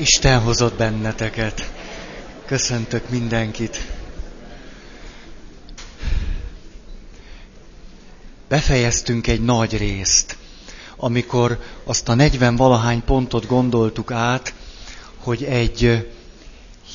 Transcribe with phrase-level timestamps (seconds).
[0.00, 1.72] Isten hozott benneteket.
[2.46, 3.86] Köszöntök mindenkit.
[8.48, 10.36] Befejeztünk egy nagy részt,
[10.96, 14.54] amikor azt a 40 valahány pontot gondoltuk át,
[15.16, 16.06] hogy egy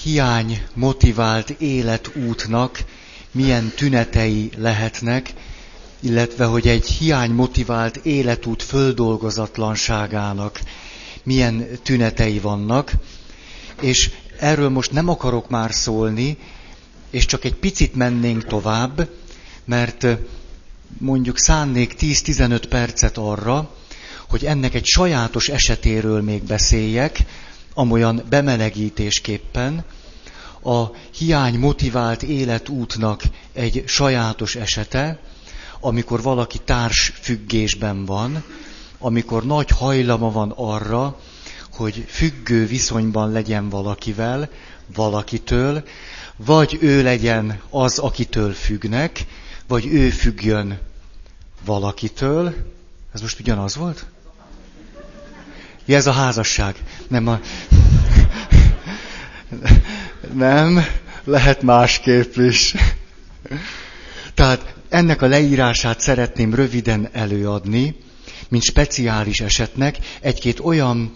[0.04, 2.84] hiány motivált életútnak
[3.32, 5.34] milyen tünetei lehetnek,
[6.00, 10.60] illetve hogy egy hiány motivált életút földolgozatlanságának
[11.24, 12.92] milyen tünetei vannak,
[13.82, 14.10] és
[14.40, 16.38] erről most nem akarok már szólni,
[17.10, 19.10] és csak egy picit mennénk tovább,
[19.66, 20.08] mert
[20.98, 23.76] mondjuk szánnék 10-15 percet arra,
[24.30, 27.24] hogy ennek egy sajátos esetéről még beszéljek,
[27.74, 29.86] amolyan bemelegítésképpen,
[30.64, 30.84] a
[31.18, 35.20] hiány motivált életútnak egy sajátos esete,
[35.80, 38.44] amikor valaki társ függésben van,
[39.04, 41.20] amikor nagy hajlama van arra,
[41.72, 44.50] hogy függő viszonyban legyen valakivel,
[44.96, 45.84] valakitől,
[46.36, 49.26] vagy ő legyen az, akitől függnek,
[49.68, 50.80] vagy ő függjön
[51.66, 52.54] valakitől.
[53.14, 54.06] Ez most ugyanaz volt?
[55.86, 56.76] Ja, ez a házasság.
[57.08, 57.40] Nem a...
[60.34, 60.86] Nem,
[61.24, 62.76] lehet másképp is.
[64.34, 67.96] Tehát ennek a leírását szeretném röviden előadni,
[68.50, 71.12] mint speciális esetnek, egy-két olyan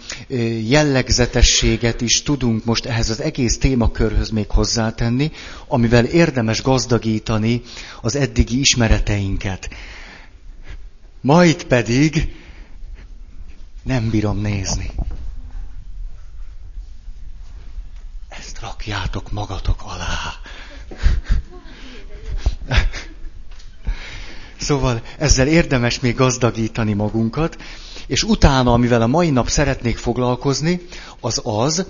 [0.67, 5.31] jellegzetességet is tudunk most ehhez az egész témakörhöz még hozzátenni,
[5.67, 7.61] amivel érdemes gazdagítani
[8.01, 9.69] az eddigi ismereteinket.
[11.21, 12.35] Majd pedig
[13.83, 14.91] nem bírom nézni.
[18.29, 20.33] Ezt rakjátok magatok alá.
[24.59, 27.57] Szóval ezzel érdemes még gazdagítani magunkat,
[28.07, 30.81] és utána, amivel a mai nap szeretnék foglalkozni,
[31.19, 31.85] az az,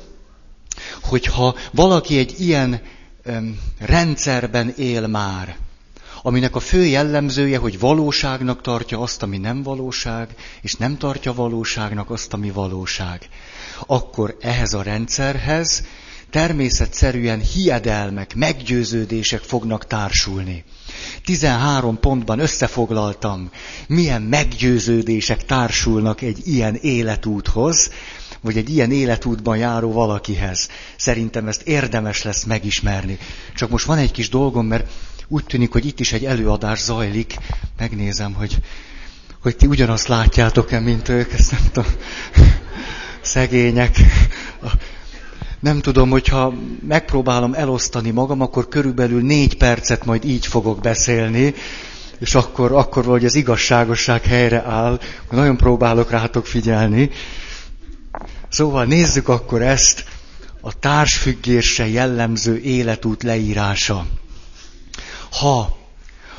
[1.02, 2.82] hogyha valaki egy ilyen
[3.24, 5.56] öm, rendszerben él már,
[6.22, 12.10] aminek a fő jellemzője, hogy valóságnak tartja azt, ami nem valóság, és nem tartja valóságnak
[12.10, 13.30] azt, ami valóság,
[13.86, 15.84] akkor ehhez a rendszerhez
[16.30, 20.64] természetszerűen hiedelmek, meggyőződések fognak társulni.
[21.24, 23.50] 13 pontban összefoglaltam,
[23.88, 27.90] milyen meggyőződések társulnak egy ilyen életúthoz,
[28.42, 30.70] vagy egy ilyen életútban járó valakihez.
[30.98, 33.18] Szerintem ezt érdemes lesz megismerni.
[33.56, 34.92] Csak most van egy kis dolgom, mert
[35.28, 37.36] úgy tűnik, hogy itt is egy előadás zajlik.
[37.78, 38.58] Megnézem, hogy,
[39.42, 41.92] hogy ti ugyanazt látjátok-e, mint ők, ezt nem tudom.
[43.22, 43.98] Szegények
[45.60, 46.54] nem tudom, hogyha
[46.88, 51.54] megpróbálom elosztani magam, akkor körülbelül négy percet majd így fogok beszélni,
[52.20, 55.00] és akkor, akkor valahogy az igazságosság helyre áll,
[55.32, 57.10] nagyon próbálok rátok figyelni.
[58.50, 60.06] Szóval nézzük akkor ezt,
[60.62, 64.06] a társfüggésre jellemző életút leírása.
[65.32, 65.78] Ha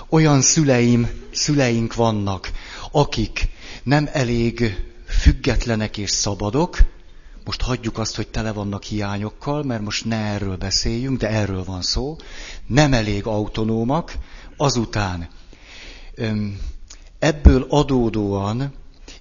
[0.09, 2.51] olyan szüleim, szüleink vannak,
[2.91, 3.49] akik
[3.83, 4.77] nem elég
[5.09, 6.79] függetlenek és szabadok,
[7.49, 11.83] most hagyjuk azt, hogy tele vannak hiányokkal, mert most ne erről beszéljünk, de erről van
[11.83, 12.17] szó.
[12.67, 14.13] Nem elég autonómak,
[14.57, 15.29] azután
[17.19, 18.73] ebből adódóan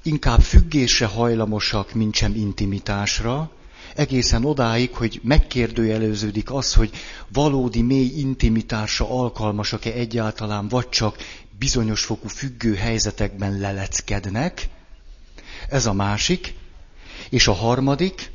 [0.03, 3.51] inkább függésre hajlamosak, mint sem intimitásra,
[3.95, 6.91] egészen odáig, hogy megkérdőjeleződik az, hogy
[7.33, 11.17] valódi mély intimitásra alkalmasak-e egyáltalán, vagy csak
[11.59, 14.69] bizonyos fokú függő helyzetekben leleckednek.
[15.69, 16.56] Ez a másik.
[17.29, 18.31] És a harmadik,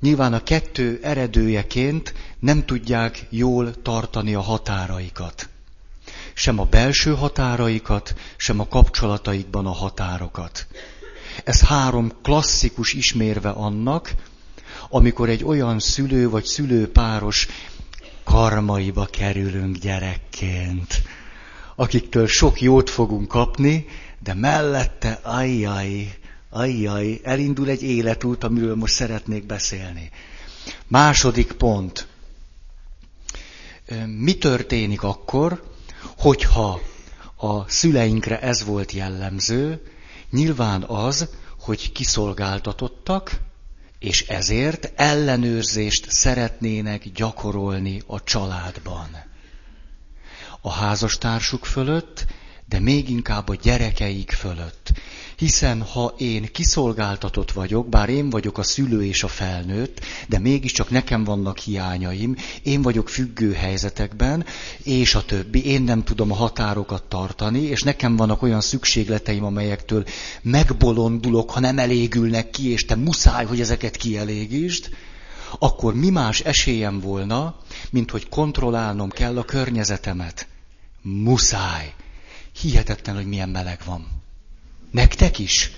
[0.00, 5.48] nyilván a kettő eredőjeként nem tudják jól tartani a határaikat.
[6.34, 10.66] Sem a belső határaikat, sem a kapcsolataikban a határokat.
[11.44, 14.14] Ez három klasszikus ismérve annak,
[14.88, 17.48] amikor egy olyan szülő vagy szülőpáros
[18.24, 21.02] karmaiba kerülünk gyerekként,
[21.76, 23.86] akiktől sok jót fogunk kapni,
[24.18, 26.18] de mellette ajjaj,
[26.52, 30.10] ajjaj, elindul egy életút, amiről most szeretnék beszélni.
[30.86, 32.06] Második pont.
[34.06, 35.62] Mi történik akkor,
[36.18, 36.80] hogyha
[37.36, 39.82] a szüleinkre ez volt jellemző,
[40.30, 41.28] nyilván az,
[41.60, 43.40] hogy kiszolgáltatottak,
[43.98, 49.08] és ezért ellenőrzést szeretnének gyakorolni a családban.
[50.60, 52.26] A házastársuk fölött,
[52.68, 54.92] de még inkább a gyerekeik fölött.
[55.42, 60.90] Hiszen ha én kiszolgáltatott vagyok, bár én vagyok a szülő és a felnőtt, de mégiscsak
[60.90, 64.44] nekem vannak hiányaim, én vagyok függő helyzetekben,
[64.82, 70.04] és a többi, én nem tudom a határokat tartani, és nekem vannak olyan szükségleteim, amelyektől
[70.42, 74.88] megbolondulok, ha nem elégülnek ki, és te muszáj, hogy ezeket kielégítsd,
[75.58, 77.56] akkor mi más esélyem volna,
[77.90, 80.46] mint hogy kontrollálnom kell a környezetemet.
[81.00, 81.94] Muszáj.
[82.60, 84.21] Hihetetlen, hogy milyen meleg van.
[84.92, 85.70] Nektek is?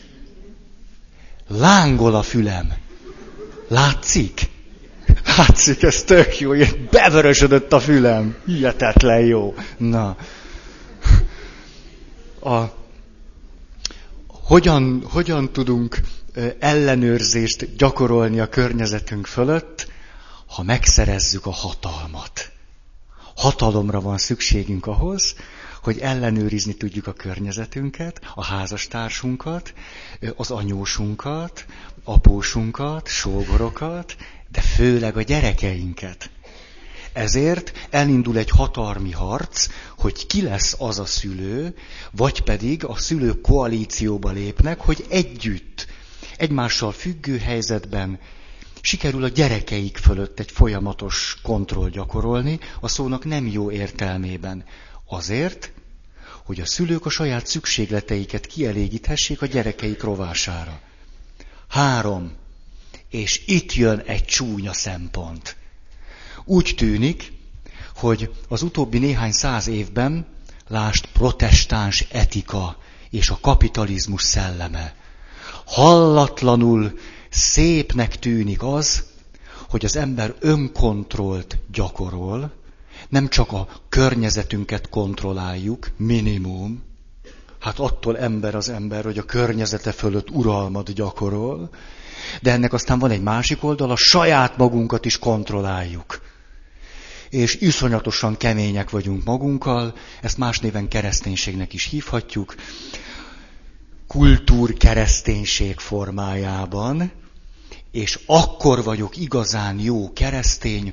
[1.48, 2.72] Lángol a fülem.
[3.68, 4.50] Látszik?
[5.36, 8.36] Látszik, ez tök jó, ilyen bevörösödött a fülem.
[8.46, 9.54] Hihetetlen jó.
[9.76, 10.16] Na.
[12.40, 12.64] A,
[14.26, 16.00] hogyan, hogyan tudunk
[16.58, 19.88] ellenőrzést gyakorolni a környezetünk fölött,
[20.46, 22.50] ha megszerezzük a hatalmat.
[23.36, 25.34] Hatalomra van szükségünk ahhoz,
[25.84, 29.74] hogy ellenőrizni tudjuk a környezetünket, a házastársunkat,
[30.36, 31.66] az anyósunkat,
[32.04, 34.16] apósunkat, sógorokat,
[34.52, 36.30] de főleg a gyerekeinket.
[37.12, 39.66] Ezért elindul egy hatalmi harc,
[39.98, 41.74] hogy ki lesz az a szülő,
[42.10, 45.86] vagy pedig a szülők koalícióba lépnek, hogy együtt,
[46.36, 48.18] egymással függő helyzetben
[48.80, 54.64] sikerül a gyerekeik fölött egy folyamatos kontroll gyakorolni, a szónak nem jó értelmében.
[55.08, 55.72] Azért,
[56.44, 60.80] hogy a szülők a saját szükségleteiket kielégíthessék a gyerekeik rovására.
[61.68, 62.32] Három.
[63.10, 65.56] És itt jön egy csúnya szempont.
[66.44, 67.32] Úgy tűnik,
[67.96, 70.26] hogy az utóbbi néhány száz évben
[70.68, 72.78] lást protestáns etika
[73.10, 74.94] és a kapitalizmus szelleme.
[75.64, 76.98] Hallatlanul
[77.28, 79.04] szépnek tűnik az,
[79.68, 82.52] hogy az ember önkontrollt gyakorol,
[83.08, 86.82] nem csak a környezetünket kontrolláljuk, minimum,
[87.60, 91.70] hát attól ember az ember, hogy a környezete fölött uralmat gyakorol,
[92.42, 96.20] de ennek aztán van egy másik oldal, a saját magunkat is kontrolláljuk.
[97.30, 102.54] És iszonyatosan kemények vagyunk magunkkal, ezt más néven kereszténységnek is hívhatjuk,
[104.06, 107.12] kultúrkereszténység formájában,
[107.94, 110.92] és akkor vagyok igazán jó keresztény,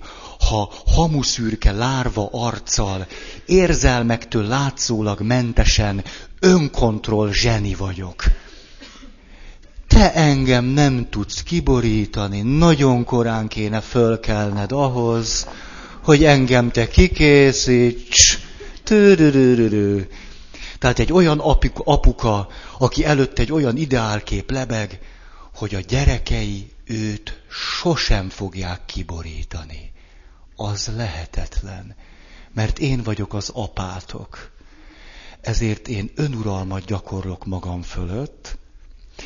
[0.50, 3.08] ha hamuszürke lárva arccal,
[3.46, 6.04] érzelmektől látszólag mentesen,
[6.40, 8.24] önkontroll zseni vagyok.
[9.88, 15.48] Te engem nem tudsz kiborítani, nagyon korán kéne fölkelned ahhoz,
[16.04, 18.40] hogy engem te kikészíts.
[18.84, 20.08] Tűrűrűrű.
[20.80, 21.40] Tehát egy olyan
[21.84, 25.00] apuka, aki előtt egy olyan ideálkép lebeg,
[25.56, 29.92] hogy a gyerekei őt sosem fogják kiborítani.
[30.56, 31.96] Az lehetetlen,
[32.54, 34.52] mert én vagyok az apátok.
[35.42, 38.58] Ezért én önuralmat gyakorlok magam fölött,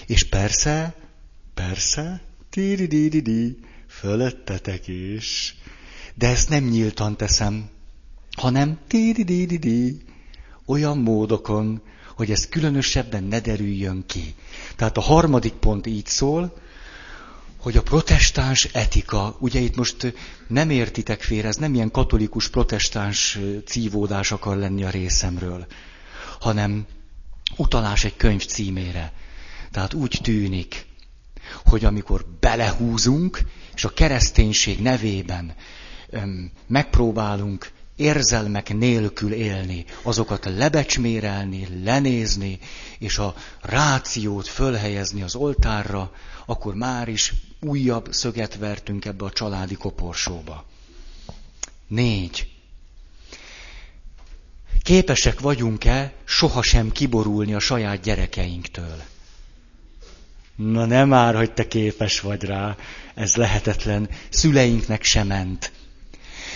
[0.06, 0.96] és persze,
[1.54, 2.22] persze,
[3.22, 5.56] di fölöttetek is.
[6.14, 7.70] De ezt nem nyíltan teszem,
[8.38, 8.80] hanem
[9.58, 10.02] di
[10.66, 11.82] olyan módokon,
[12.16, 14.36] hogy ez különösebben ne derüljön ki.
[14.76, 16.64] Tehát a harmadik pont így szól,
[17.66, 20.14] hogy a protestáns etika, ugye itt most
[20.48, 25.66] nem értitek félre, ez nem ilyen katolikus protestáns cívódás akar lenni a részemről,
[26.40, 26.86] hanem
[27.58, 29.12] utalás egy könyv címére.
[29.72, 30.86] Tehát úgy tűnik,
[31.66, 33.42] hogy amikor belehúzunk,
[33.76, 35.56] és a kereszténység nevében
[36.68, 42.60] megpróbálunk érzelmek nélkül élni, azokat lebecsmérelni, lenézni,
[43.00, 46.12] és a rációt fölhelyezni az oltárra,
[46.46, 47.34] akkor már is
[47.68, 50.66] újabb szöget vertünk ebbe a családi koporsóba.
[51.88, 52.48] Négy.
[54.82, 59.04] Képesek vagyunk-e sohasem kiborulni a saját gyerekeinktől?
[60.56, 62.76] Na nem már, hogy te képes vagy rá,
[63.14, 65.72] ez lehetetlen, szüleinknek sem ment.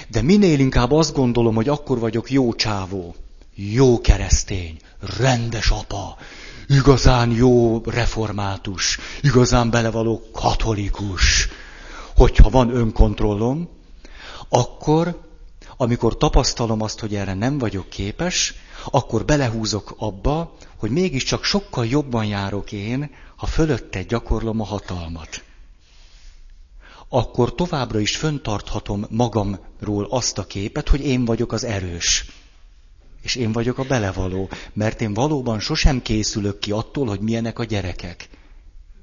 [0.08, 3.16] De minél inkább azt gondolom, hogy akkor vagyok jó csávó,
[3.56, 4.78] jó keresztény,
[5.18, 6.18] rendes apa,
[6.70, 11.48] igazán jó református, igazán belevaló katolikus,
[12.16, 13.70] hogyha van önkontrollom,
[14.50, 15.22] akkor,
[15.78, 18.54] amikor tapasztalom azt, hogy erre nem vagyok képes,
[18.86, 25.44] akkor belehúzok abba, hogy mégiscsak sokkal jobban járok én, ha fölötte gyakorlom a hatalmat
[27.10, 32.26] akkor továbbra is föntarthatom magamról azt a képet, hogy én vagyok az erős.
[33.22, 37.64] És én vagyok a belevaló, mert én valóban sosem készülök ki attól, hogy milyenek a
[37.64, 38.30] gyerekek.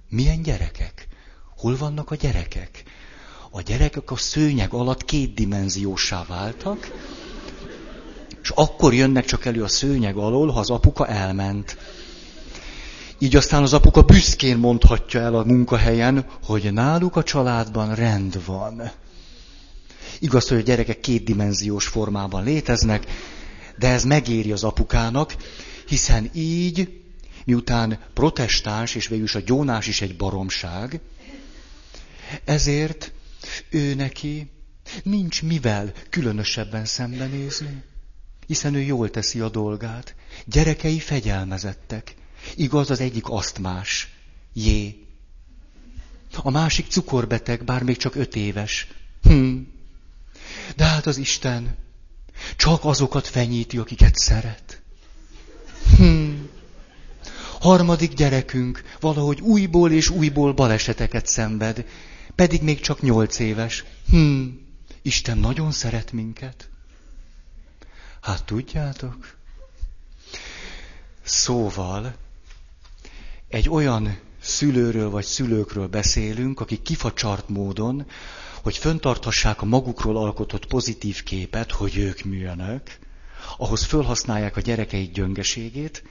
[0.08, 1.08] Milyen gyerekek?
[1.56, 2.82] Hol vannak a gyerekek?
[3.50, 6.90] A gyerekek a szőnyeg alatt kétdimenziósá váltak,
[8.42, 11.76] és akkor jönnek csak elő a szőnyeg alól, ha az apuka elment.
[13.18, 18.90] Így aztán az apuka büszkén mondhatja el a munkahelyen, hogy náluk a családban rend van.
[20.18, 23.06] Igaz, hogy a gyerekek kétdimenziós formában léteznek,
[23.78, 25.36] de ez megéri az apukának,
[25.86, 27.00] hiszen így,
[27.44, 31.00] miután protestáns, és végül is a gyónás is egy baromság,
[32.44, 33.12] ezért
[33.70, 34.50] ő neki
[35.02, 37.82] nincs mivel különösebben szembenézni,
[38.46, 40.14] hiszen ő jól teszi a dolgát.
[40.44, 42.14] Gyerekei fegyelmezettek.
[42.54, 44.08] Igaz, az egyik asztmás,
[44.52, 45.06] jé.
[46.42, 48.88] A másik cukorbeteg, bár még csak öt éves.
[49.22, 49.56] Hm.
[50.76, 51.76] De hát az Isten
[52.56, 54.82] csak azokat fenyíti, akiket szeret.
[55.96, 56.30] Hm.
[57.60, 61.84] Harmadik gyerekünk valahogy újból és újból baleseteket szenved,
[62.34, 63.84] pedig még csak nyolc éves.
[64.10, 64.42] Hm.
[65.02, 66.68] Isten nagyon szeret minket.
[68.20, 69.36] Hát tudjátok?
[71.22, 72.14] Szóval
[73.48, 78.06] egy olyan szülőről vagy szülőkről beszélünk, akik kifacsart módon,
[78.66, 82.98] hogy föntarthassák a magukról alkotott pozitív képet, hogy ők milyenek,
[83.56, 86.02] ahhoz fölhasználják a gyerekeik gyöngeségét,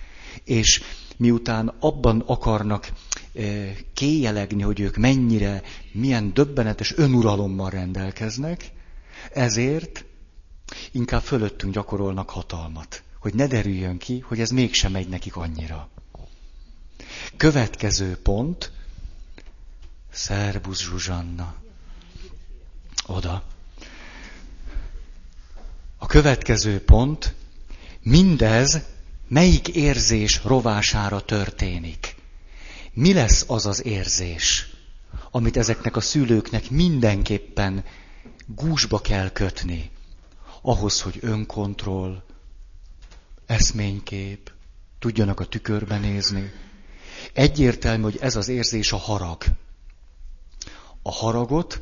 [0.43, 0.81] és
[1.17, 2.91] miután abban akarnak
[3.33, 8.71] eh, kéjelegni, hogy ők mennyire, milyen döbbenetes önuralommal rendelkeznek,
[9.33, 10.05] ezért
[10.91, 15.89] inkább fölöttünk gyakorolnak hatalmat, hogy ne derüljön ki, hogy ez mégsem megy nekik annyira.
[17.37, 18.71] Következő pont,
[20.11, 21.63] Szerbusz Zsuzsanna.
[23.05, 23.43] Oda.
[25.97, 27.33] A következő pont,
[28.01, 28.79] mindez
[29.27, 32.15] melyik érzés rovására történik?
[32.93, 34.69] Mi lesz az az érzés,
[35.31, 37.83] amit ezeknek a szülőknek mindenképpen
[38.45, 39.91] gúzsba kell kötni,
[40.61, 42.23] ahhoz, hogy önkontroll,
[43.45, 44.51] eszménykép,
[44.99, 46.51] tudjanak a tükörbe nézni.
[47.33, 49.43] Egyértelmű, hogy ez az érzés a harag.
[51.01, 51.81] A haragot,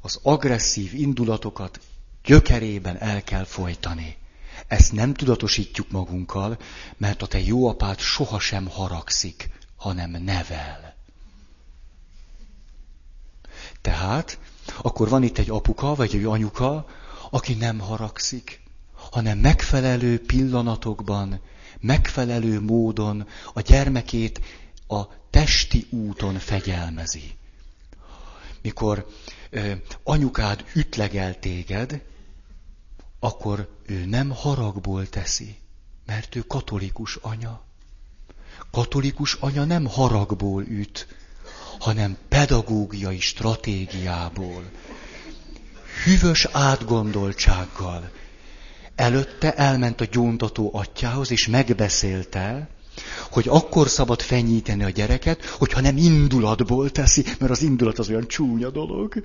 [0.00, 1.80] az agresszív indulatokat
[2.24, 4.16] gyökerében el kell folytani.
[4.66, 6.58] Ezt nem tudatosítjuk magunkkal,
[6.96, 10.96] mert a te jó apád sohasem haragszik, hanem nevel.
[13.80, 14.38] Tehát,
[14.82, 16.86] akkor van itt egy apuka, vagy egy anyuka,
[17.30, 18.60] aki nem haragszik,
[19.10, 21.40] hanem megfelelő pillanatokban,
[21.80, 24.40] megfelelő módon a gyermekét
[24.86, 27.36] a testi úton fegyelmezi.
[28.62, 29.06] Mikor
[29.50, 29.72] ö,
[30.02, 32.02] anyukád ütlegel téged,
[33.20, 35.56] akkor ő nem haragból teszi,
[36.06, 37.62] mert ő katolikus anya.
[38.70, 41.06] Katolikus anya nem haragból üt,
[41.78, 44.70] hanem pedagógiai stratégiából,
[46.04, 48.10] hűvös átgondoltsággal.
[48.94, 52.68] Előtte elment a gyóntató atyához, és megbeszélte,
[53.30, 58.28] hogy akkor szabad fenyíteni a gyereket, hogyha nem indulatból teszi, mert az indulat az olyan
[58.28, 59.24] csúnya dolog.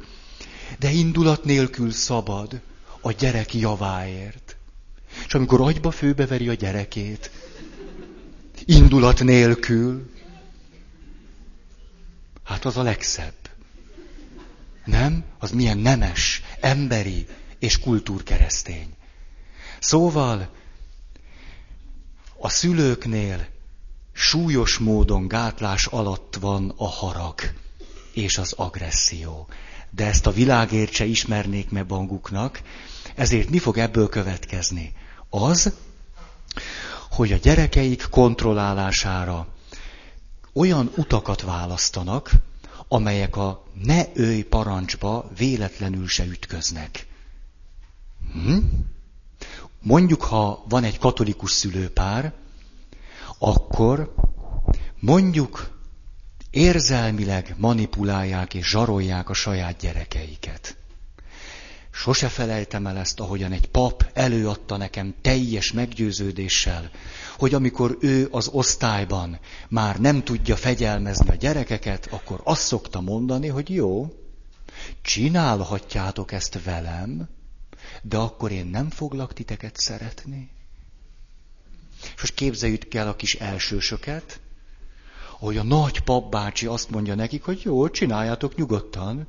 [0.80, 2.62] De indulat nélkül szabad
[3.02, 4.58] a gyerek javáért.
[5.26, 7.32] És amikor agyba főbeveri a gyerekét,
[8.66, 10.10] indulat nélkül,
[12.44, 13.34] hát az a legszebb.
[14.86, 15.24] Nem?
[15.40, 17.26] Az milyen nemes, emberi
[17.60, 18.96] és kultúrkeresztény.
[19.80, 20.50] Szóval
[22.38, 23.48] a szülőknél
[24.14, 27.40] súlyos módon gátlás alatt van a harag
[28.14, 29.48] és az agresszió.
[29.90, 32.62] De ezt a világért se ismernék meg maguknak,
[33.16, 34.94] ezért mi fog ebből következni?
[35.30, 35.74] Az,
[37.10, 39.48] hogy a gyerekeik kontrollálására
[40.54, 42.32] olyan utakat választanak,
[42.88, 47.08] amelyek a ne őj parancsba véletlenül se ütköznek.
[48.32, 48.58] Hm?
[49.82, 52.34] Mondjuk, ha van egy katolikus szülőpár,
[53.38, 54.14] akkor
[55.00, 55.80] mondjuk
[56.50, 60.76] érzelmileg manipulálják és zsarolják a saját gyerekeiket.
[61.92, 66.90] Sose felejtem el ezt, ahogyan egy pap előadta nekem teljes meggyőződéssel,
[67.38, 73.48] hogy amikor ő az osztályban már nem tudja fegyelmezni a gyerekeket, akkor azt szokta mondani,
[73.48, 74.14] hogy jó,
[75.02, 77.30] csinálhatjátok ezt velem,
[78.02, 80.50] de akkor én nem foglak titeket szeretni.
[82.16, 84.40] És most képzeljük el a kis elsősöket,
[85.40, 89.28] hogy a nagy papbácsi azt mondja nekik, hogy jó, csináljátok nyugodtan,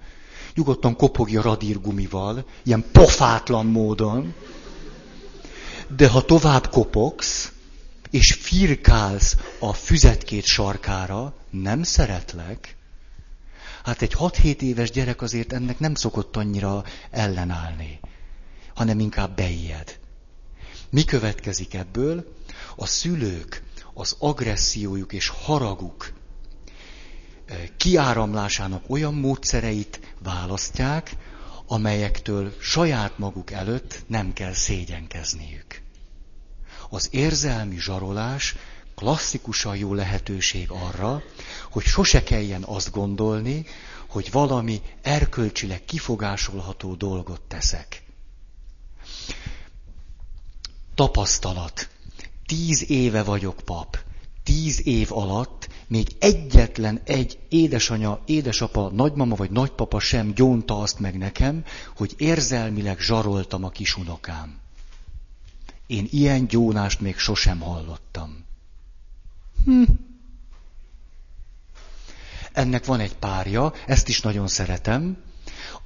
[0.54, 4.35] nyugodtan kopogja radírgumival, ilyen pofátlan módon,
[5.97, 7.52] de ha tovább kopogsz,
[8.11, 12.76] és firkálsz a füzetkét sarkára, nem szeretlek.
[13.85, 18.00] Hát egy 6-7 éves gyerek azért ennek nem szokott annyira ellenállni,
[18.75, 19.99] hanem inkább beijed.
[20.90, 22.35] Mi következik ebből?
[22.76, 23.62] A szülők
[23.95, 26.12] az agressziójuk és haraguk
[27.47, 31.16] eh, kiáramlásának olyan módszereit választják,
[31.66, 35.83] amelyektől saját maguk előtt nem kell szégyenkezniük.
[36.90, 38.57] Az érzelmi zsarolás
[38.95, 41.23] klasszikusan jó lehetőség arra,
[41.71, 43.66] hogy sose kelljen azt gondolni,
[44.09, 48.02] hogy valami erkölcsileg kifogásolható dolgot teszek.
[50.95, 51.88] Tapasztalat.
[52.46, 53.98] Tíz éve vagyok pap.
[54.42, 61.18] Tíz év alatt még egyetlen egy édesanya, édesapa, nagymama vagy nagypapa sem gyónta azt meg
[61.18, 61.64] nekem,
[61.96, 64.58] hogy érzelmileg zsaroltam a kisunokám.
[65.86, 68.44] Én ilyen gyónást még sosem hallottam.
[69.64, 69.82] Hm.
[72.52, 75.16] Ennek van egy párja, ezt is nagyon szeretem,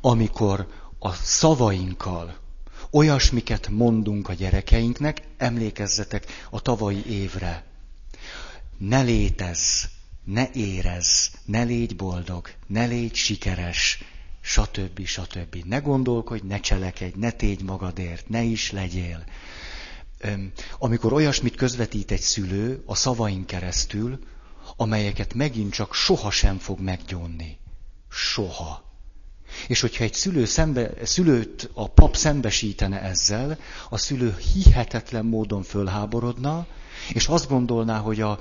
[0.00, 2.38] amikor a szavainkkal
[2.90, 7.64] olyasmiket mondunk a gyerekeinknek, emlékezzetek a tavalyi évre.
[8.78, 9.84] Ne létezz,
[10.24, 14.02] ne érezz, ne légy boldog, ne légy sikeres,
[14.40, 15.04] stb.
[15.04, 15.56] stb.
[15.64, 19.24] Ne gondolkodj, ne cselekedj, ne tégy magadért, ne is legyél.
[20.78, 24.18] Amikor olyasmit közvetít egy szülő a szavain keresztül,
[24.76, 27.58] amelyeket megint csak soha sem fog meggyónni.
[28.10, 28.87] Soha.
[29.66, 36.66] És hogyha egy szülő szembe, szülőt a pap szembesítene ezzel, a szülő hihetetlen módon fölháborodna,
[37.12, 38.38] és azt gondolná, hogy a,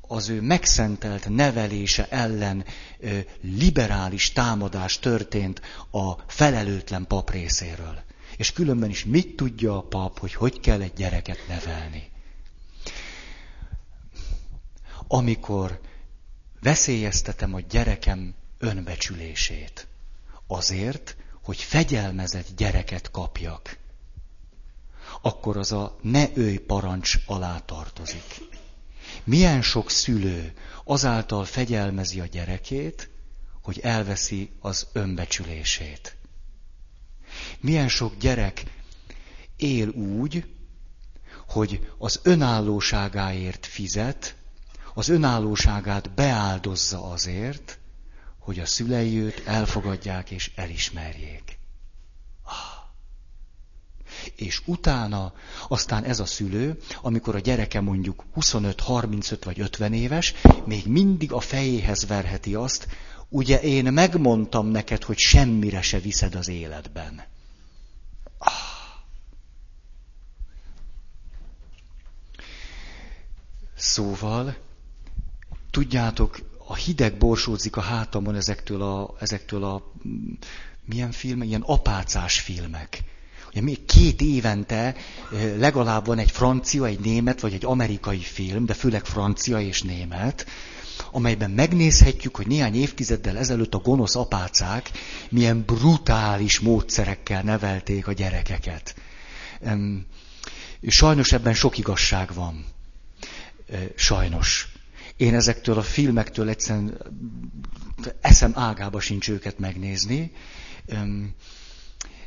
[0.00, 2.64] az ő megszentelt nevelése ellen
[2.98, 8.02] ö, liberális támadás történt a felelőtlen pap részéről.
[8.36, 12.10] És különben is mit tudja a pap, hogy hogy kell egy gyereket nevelni.
[15.06, 15.80] Amikor
[16.60, 19.86] veszélyeztetem a gyerekem önbecsülését,
[20.50, 23.78] azért, hogy fegyelmezett gyereket kapjak,
[25.22, 28.40] akkor az a ne őj parancs alá tartozik.
[29.24, 30.52] Milyen sok szülő
[30.84, 33.10] azáltal fegyelmezi a gyerekét,
[33.62, 36.16] hogy elveszi az önbecsülését.
[37.60, 38.62] Milyen sok gyerek
[39.56, 40.54] él úgy,
[41.48, 44.34] hogy az önállóságáért fizet,
[44.94, 47.79] az önállóságát beáldozza azért,
[48.40, 51.58] hogy a szülei őt elfogadják és elismerjék.
[52.42, 52.78] Ah.
[54.34, 55.32] És utána,
[55.68, 61.32] aztán ez a szülő, amikor a gyereke mondjuk 25, 35 vagy 50 éves, még mindig
[61.32, 62.88] a fejéhez verheti azt,
[63.28, 67.22] ugye én megmondtam neked, hogy semmire se viszed az életben.
[68.38, 68.52] Ah.
[73.74, 74.56] Szóval,
[75.70, 79.92] tudjátok, a hideg borsódzik a hátamon ezektől a, ezektől a
[80.84, 83.02] milyen filmek, ilyen apácás filmek.
[83.50, 84.94] Ugye még két évente
[85.56, 90.46] legalább van egy francia, egy német vagy egy amerikai film, de főleg francia és német,
[91.10, 94.90] amelyben megnézhetjük, hogy néhány évtizeddel ezelőtt a gonosz apácák
[95.28, 98.94] milyen brutális módszerekkel nevelték a gyerekeket.
[100.86, 102.64] Sajnos ebben sok igazság van.
[103.94, 104.69] Sajnos.
[105.20, 106.98] Én ezektől a filmektől egyszerűen
[108.20, 110.32] eszem ágába sincs őket megnézni,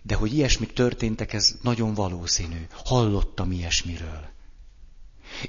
[0.01, 2.67] de hogy ilyesmik történtek, ez nagyon valószínű.
[2.83, 4.29] Hallottam ilyesmiről.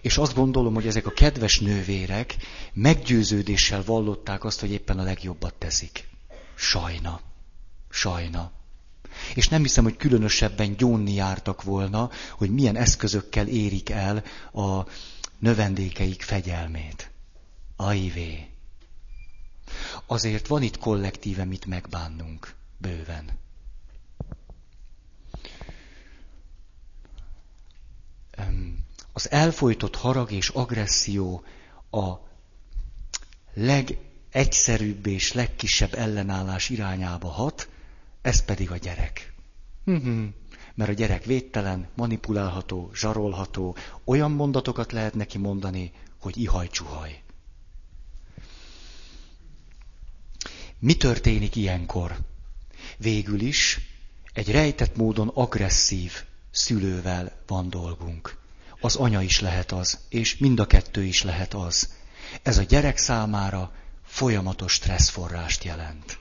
[0.00, 2.36] És azt gondolom, hogy ezek a kedves nővérek
[2.72, 6.08] meggyőződéssel vallották azt, hogy éppen a legjobbat teszik.
[6.54, 7.20] Sajna.
[7.90, 8.52] Sajna.
[9.34, 14.86] És nem hiszem, hogy különösebben gyónni jártak volna, hogy milyen eszközökkel érik el a
[15.38, 17.12] növendékeik fegyelmét.
[17.76, 18.48] Ajvé.
[20.06, 23.42] Azért van itt kollektíve mit megbánnunk, bőven.
[29.12, 31.44] Az elfolytott harag és agresszió
[31.90, 32.12] a
[33.54, 37.68] legegyszerűbb és legkisebb ellenállás irányába hat,
[38.22, 39.32] ez pedig a gyerek.
[39.84, 40.24] Mhm.
[40.74, 47.23] Mert a gyerek védtelen, manipulálható, zsarolható, olyan mondatokat lehet neki mondani, hogy ihaj-csuhaj.
[50.78, 52.16] Mi történik ilyenkor?
[52.96, 53.80] Végül is
[54.32, 56.12] egy rejtett módon agresszív
[56.50, 58.38] szülővel van dolgunk.
[58.80, 61.88] Az anya is lehet az, és mind a kettő is lehet az.
[62.42, 63.72] Ez a gyerek számára
[64.04, 66.18] folyamatos stresszforrást jelent.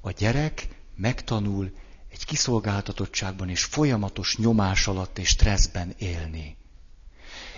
[0.00, 1.72] A gyerek megtanul
[2.12, 6.56] egy kiszolgáltatottságban és folyamatos nyomás alatt és stresszben élni.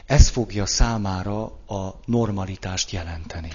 [0.06, 3.52] Ez fogja számára a normalitást jelenteni.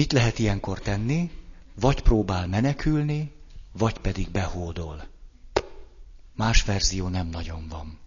[0.00, 1.30] Mit lehet ilyenkor tenni?
[1.74, 3.32] Vagy próbál menekülni,
[3.72, 5.08] vagy pedig behódol.
[6.34, 7.98] Más verzió nem nagyon van.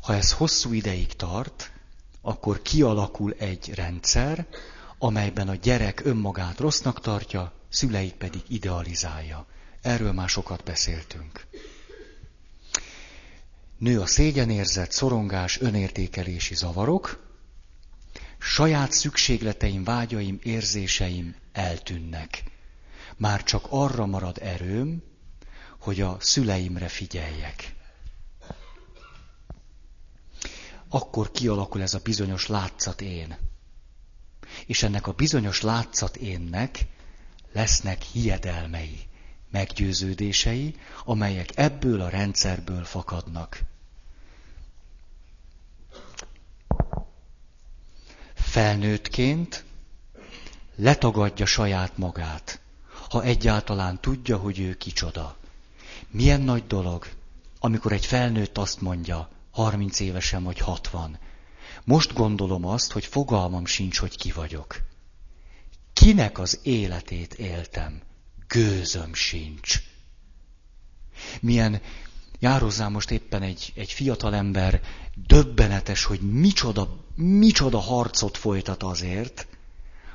[0.00, 1.72] Ha ez hosszú ideig tart,
[2.20, 4.46] akkor kialakul egy rendszer,
[4.98, 9.46] amelyben a gyerek önmagát rossznak tartja, szüleit pedig idealizálja.
[9.82, 11.46] Erről már sokat beszéltünk.
[13.82, 17.30] Nő a szégyenérzet, szorongás, önértékelési zavarok,
[18.38, 22.44] saját szükségleteim, vágyaim, érzéseim eltűnnek.
[23.16, 25.02] Már csak arra marad erőm,
[25.78, 27.74] hogy a szüleimre figyeljek.
[30.88, 33.36] Akkor kialakul ez a bizonyos látszat én.
[34.66, 36.86] És ennek a bizonyos látszat énnek
[37.52, 38.98] lesznek hiedelmei,
[39.50, 43.70] meggyőződései, amelyek ebből a rendszerből fakadnak.
[48.52, 49.64] Felnőttként
[50.76, 52.60] letagadja saját magát,
[53.10, 55.36] ha egyáltalán tudja, hogy ő kicsoda.
[56.10, 57.06] Milyen nagy dolog,
[57.58, 61.18] amikor egy felnőtt azt mondja, 30 évesen vagy 60.
[61.84, 64.80] Most gondolom azt, hogy fogalmam sincs, hogy ki vagyok.
[65.92, 68.00] Kinek az életét éltem?
[68.48, 69.82] Gőzöm sincs.
[71.40, 71.80] Milyen
[72.42, 74.80] jározzál most éppen egy, egy fiatal ember,
[75.26, 79.46] döbbenetes, hogy micsoda, micsoda harcot folytat azért,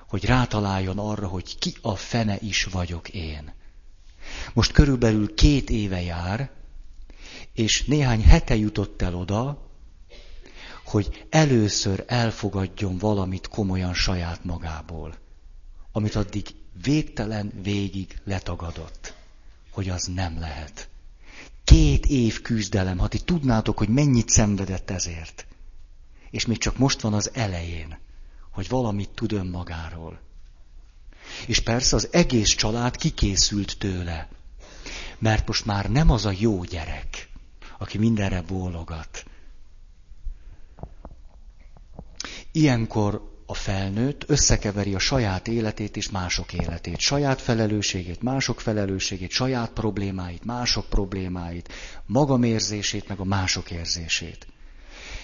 [0.08, 3.54] hogy rátaláljon arra, hogy ki a fene is vagyok én.
[4.54, 6.52] Most körülbelül két éve jár,
[7.54, 9.70] és néhány hete jutott el oda,
[10.86, 15.16] hogy először elfogadjon valamit komolyan saját magából,
[15.92, 19.14] amit addig végtelen végig letagadott,
[19.72, 20.90] hogy az nem lehet.
[21.68, 25.48] Két év küzdelem, ha ti tudnátok, hogy mennyit szenvedett ezért.
[26.30, 27.98] És még csak most van az elején,
[28.52, 30.20] hogy valamit tud önmagáról.
[31.48, 34.30] És persze az egész család kikészült tőle,
[35.18, 37.30] mert most már nem az a jó gyerek,
[37.78, 39.26] aki mindenre bólogat.
[42.52, 49.70] Ilyenkor a felnőtt összekeveri a saját életét és mások életét, saját felelősségét, mások felelősségét, saját
[49.70, 51.74] problémáit, mások problémáit,
[52.06, 54.48] magamérzését, meg a mások érzését.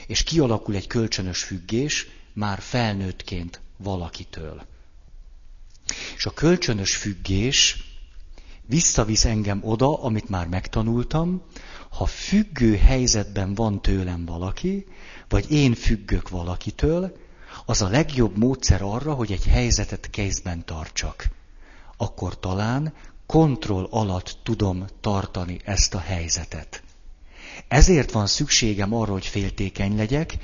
[0.08, 4.66] És kialakul egy kölcsönös függés már felnőttként valakitől.
[6.16, 7.84] És a kölcsönös függés
[8.66, 11.42] visszavisz engem oda, amit már megtanultam,
[11.90, 14.86] ha függő helyzetben van tőlem valaki,
[15.30, 17.22] vagy én függök valakitől,
[17.66, 21.30] az a legjobb módszer arra, hogy egy helyzetet kézben tartsak.
[21.98, 22.94] Akkor talán
[23.26, 26.84] kontroll alatt tudom tartani ezt a helyzetet.
[27.68, 30.38] Ezért van szükségem arra, hogy féltékeny legyek,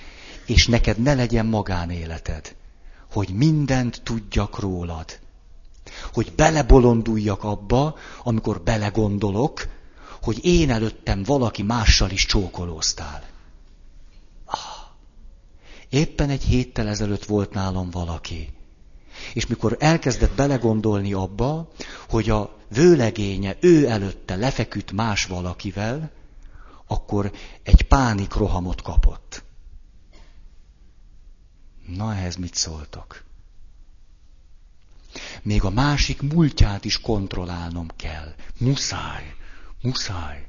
[0.45, 2.55] és neked ne legyen magánéleted.
[3.11, 5.19] Hogy mindent tudjak rólad.
[6.13, 9.67] Hogy belebolonduljak abba, amikor belegondolok,
[10.21, 13.23] hogy én előttem valaki mással is csókolóztál.
[15.89, 18.49] Éppen egy héttel ezelőtt volt nálam valaki.
[19.33, 21.71] És mikor elkezdett belegondolni abba,
[22.09, 26.11] hogy a vőlegénye ő előtte lefeküdt más valakivel,
[26.87, 27.31] akkor
[27.63, 29.43] egy pánik rohamot kapott.
[31.87, 33.23] Na ehhez mit szóltok?
[35.41, 38.33] Még a másik múltját is kontrollálnom kell.
[38.57, 39.35] Muszáj.
[39.81, 40.48] Muszáj.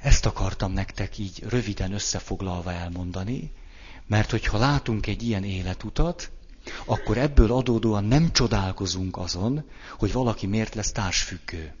[0.00, 3.52] Ezt akartam nektek így röviden összefoglalva elmondani,
[4.06, 6.30] mert hogyha látunk egy ilyen életutat,
[6.84, 9.64] akkor ebből adódóan nem csodálkozunk azon,
[9.98, 11.74] hogy valaki miért lesz társfüggő.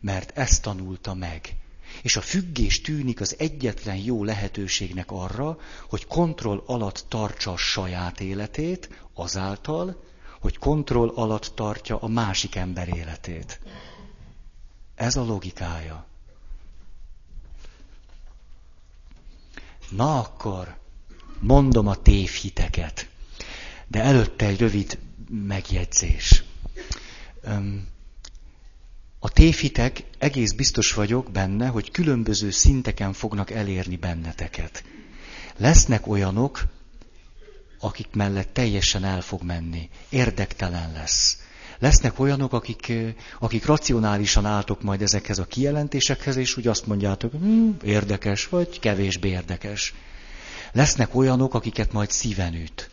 [0.00, 1.56] Mert ezt tanulta meg.
[2.02, 8.20] És a függés tűnik az egyetlen jó lehetőségnek arra, hogy kontroll alatt tartsa a saját
[8.20, 10.04] életét, azáltal,
[10.40, 13.60] hogy kontroll alatt tartja a másik ember életét.
[14.94, 16.06] Ez a logikája.
[19.96, 20.76] Na akkor,
[21.38, 23.08] mondom a tévhiteket,
[23.86, 26.44] de előtte egy rövid megjegyzés.
[29.18, 34.84] A tévhitek egész biztos vagyok benne, hogy különböző szinteken fognak elérni benneteket.
[35.56, 36.66] Lesznek olyanok,
[37.80, 41.38] akik mellett teljesen el fog menni, érdektelen lesz.
[41.82, 42.92] Lesznek olyanok, akik,
[43.38, 49.28] akik racionálisan álltok majd ezekhez a kijelentésekhez, és úgy azt mondjátok, hm, érdekes, vagy kevésbé
[49.28, 49.94] érdekes.
[50.72, 52.90] Lesznek olyanok, akiket majd szíven üt.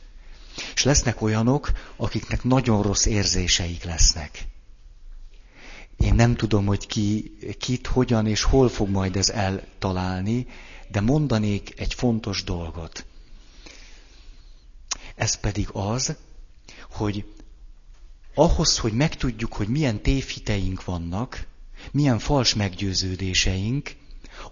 [0.73, 4.47] És lesznek olyanok, akiknek nagyon rossz érzéseik lesznek.
[5.97, 10.47] Én nem tudom, hogy ki, kit, hogyan és hol fog majd ez eltalálni,
[10.87, 13.05] de mondanék egy fontos dolgot.
[15.15, 16.15] Ez pedig az,
[16.89, 17.25] hogy
[18.39, 21.47] ahhoz, hogy megtudjuk, hogy milyen tévhiteink vannak,
[21.91, 23.95] milyen fals meggyőződéseink,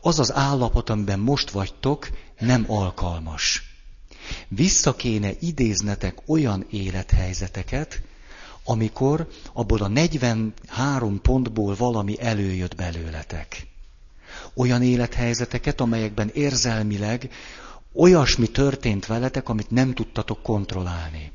[0.02, 3.76] az az állapot, amiben most vagytok, nem alkalmas.
[4.48, 8.02] Vissza kéne idéznetek olyan élethelyzeteket,
[8.64, 13.68] amikor abból a 43 pontból valami előjött belőletek.
[14.54, 17.30] Olyan élethelyzeteket, amelyekben érzelmileg
[17.94, 21.32] olyasmi történt veletek, amit nem tudtatok kontrollálni.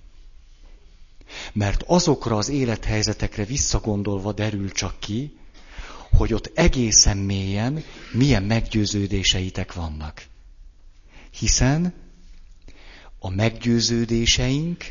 [1.52, 5.36] Mert azokra az élethelyzetekre visszagondolva derül csak ki,
[6.16, 10.24] hogy ott egészen mélyen milyen meggyőződéseitek vannak.
[11.30, 11.94] Hiszen
[13.18, 14.84] a meggyőződéseink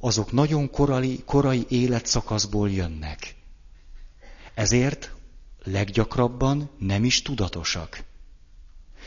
[0.00, 3.34] azok nagyon korai, korai életszakaszból jönnek.
[4.54, 5.14] Ezért
[5.64, 8.04] leggyakrabban nem is tudatosak.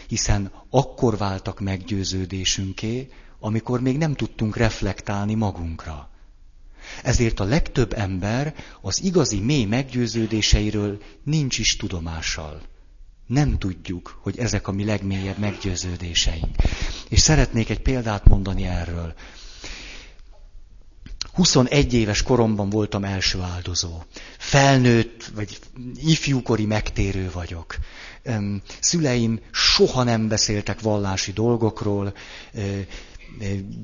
[0.07, 6.09] Hiszen akkor váltak meggyőződésünké, amikor még nem tudtunk reflektálni magunkra.
[7.03, 12.61] Ezért a legtöbb ember az igazi mély meggyőződéseiről nincs is tudomással.
[13.27, 16.55] Nem tudjuk, hogy ezek a mi legmélyebb meggyőződéseink.
[17.09, 19.13] És szeretnék egy példát mondani erről.
[21.33, 24.03] 21 éves koromban voltam első áldozó.
[24.37, 25.59] Felnőtt, vagy
[25.95, 27.75] ifjúkori megtérő vagyok.
[28.79, 32.13] Szüleim soha nem beszéltek vallási dolgokról.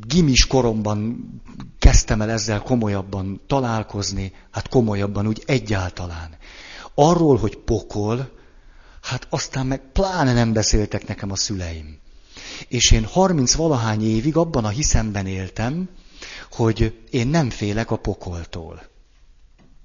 [0.08, 1.28] Gimis koromban
[1.80, 6.38] kezdtem el ezzel komolyabban találkozni, hát komolyabban úgy egyáltalán.
[6.96, 8.32] Arról, hogy pokol,
[9.02, 12.00] hát aztán meg pláne nem beszéltek nekem a szüleim.
[12.68, 15.90] És én 30 valahány évig abban a hiszemben éltem,
[16.52, 18.82] hogy én nem félek a pokoltól.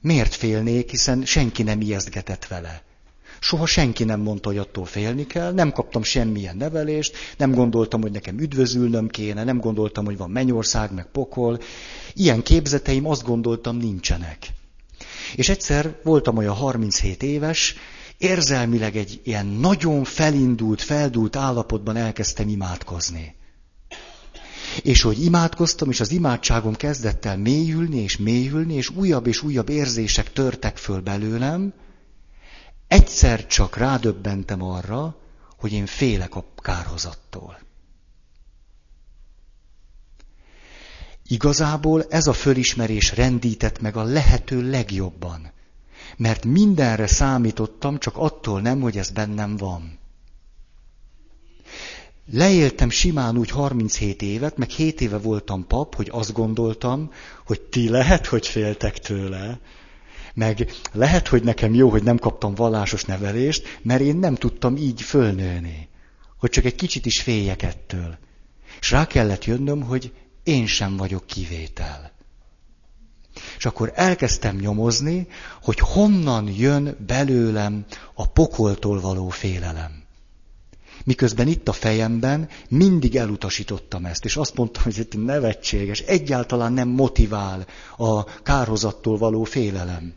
[0.01, 2.83] Miért félnék, hiszen senki nem ijesztgetett vele.
[3.41, 8.13] Soha senki nem mondta, hogy attól félni kell, nem kaptam semmilyen nevelést, nem gondoltam, hogy
[8.13, 11.59] nekem üdvözülnöm kéne, nem gondoltam, hogy van mennyország, meg pokol.
[12.15, 14.39] Ilyen képzeteim azt gondoltam nincsenek.
[15.35, 17.75] És egyszer voltam olyan 37 éves,
[18.19, 23.35] érzelmileg egy ilyen nagyon felindult, feldult állapotban elkezdtem imádkozni.
[24.83, 29.69] És hogy imádkoztam, és az imádságom kezdett el mélyülni és mélyülni, és újabb és újabb
[29.69, 31.73] érzések törtek föl belőlem,
[32.91, 35.17] egyszer csak rádöbbentem arra,
[35.59, 37.59] hogy én félek a kárhozattól.
[41.27, 45.53] Igazából ez a fölismerés rendített meg a lehető legjobban.
[46.17, 49.99] Mert mindenre számítottam, csak attól nem, hogy ez bennem van.
[52.33, 57.13] Leéltem simán úgy 37 évet, meg 7 éve voltam pap, hogy azt gondoltam,
[57.47, 59.61] hogy ti lehet, hogy féltek tőle.
[60.35, 65.03] Meg lehet, hogy nekem jó, hogy nem kaptam vallásos nevelést, mert én nem tudtam így
[65.03, 65.89] fölnőni.
[66.39, 68.19] Hogy csak egy kicsit is féljek ettől.
[68.81, 70.13] És rá kellett jönnöm, hogy
[70.43, 72.13] én sem vagyok kivétel.
[73.57, 75.27] És akkor elkezdtem nyomozni,
[75.63, 80.00] hogy honnan jön belőlem a pokoltól való félelem.
[81.05, 86.89] Miközben itt a fejemben mindig elutasítottam ezt, és azt mondtam, hogy ez nevetséges, egyáltalán nem
[86.89, 90.15] motivál a kárhozattól való félelem.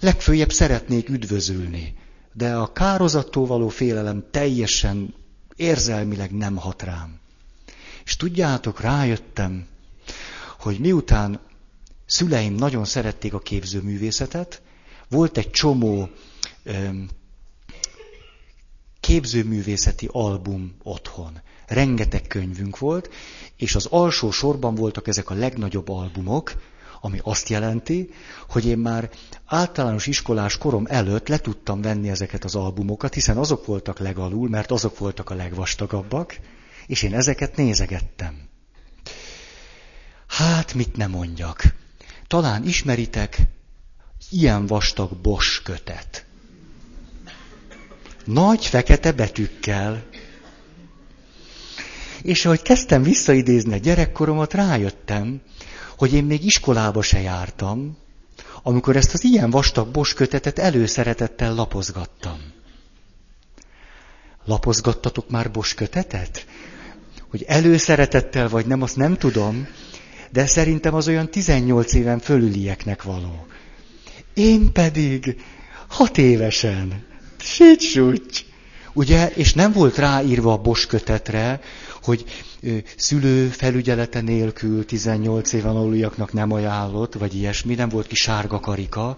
[0.00, 1.94] Legfőjebb szeretnék üdvözülni,
[2.32, 5.14] de a kározattól való félelem teljesen
[5.56, 7.18] érzelmileg nem hat rám.
[8.04, 9.66] És tudjátok, rájöttem,
[10.58, 11.40] hogy miután
[12.06, 14.62] szüleim nagyon szerették a képzőművészetet,
[15.08, 16.08] volt egy csomó
[19.00, 21.40] képzőművészeti album otthon.
[21.66, 23.10] Rengeteg könyvünk volt,
[23.56, 26.52] és az alsó sorban voltak ezek a legnagyobb albumok,
[27.00, 28.10] ami azt jelenti,
[28.48, 29.10] hogy én már
[29.46, 34.70] általános iskolás korom előtt le tudtam venni ezeket az albumokat, hiszen azok voltak legalul, mert
[34.70, 36.38] azok voltak a legvastagabbak,
[36.86, 38.48] és én ezeket nézegettem.
[40.26, 41.62] Hát, mit nem mondjak.
[42.26, 43.40] Talán ismeritek
[44.30, 46.27] ilyen vastag bos kötet.
[48.28, 50.04] Nagy fekete betűkkel.
[52.22, 55.40] És ahogy kezdtem visszaidézni a gyerekkoromat, rájöttem,
[55.96, 57.96] hogy én még iskolába se jártam,
[58.62, 62.38] amikor ezt az ilyen vastag boskötetet előszeretettel lapozgattam.
[64.44, 66.46] Lapozgattatok már boskötetet?
[67.30, 69.68] Hogy előszeretettel vagy nem, azt nem tudom,
[70.30, 73.46] de szerintem az olyan 18 éven fölülieknek való.
[74.34, 75.44] Én pedig
[75.88, 77.06] hat évesen.
[77.38, 77.98] Sics,
[78.92, 81.60] Ugye, és nem volt ráírva a boskötetre,
[82.02, 82.24] hogy
[82.96, 89.16] szülő felügyelete nélkül 18 éven aluliaknak nem ajánlott, vagy ilyesmi, nem volt ki sárga karika.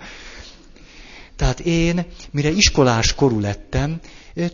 [1.36, 4.00] Tehát én, mire iskolás korú lettem,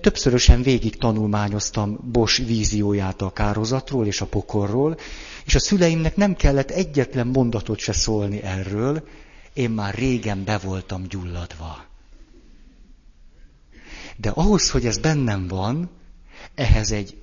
[0.00, 4.96] többszörösen végig tanulmányoztam Bos vízióját a kározatról és a pokorról,
[5.44, 9.08] és a szüleimnek nem kellett egyetlen mondatot se szólni erről,
[9.52, 11.84] én már régen be voltam gyulladva.
[14.16, 15.90] De ahhoz, hogy ez bennem van,
[16.54, 17.16] ehhez egy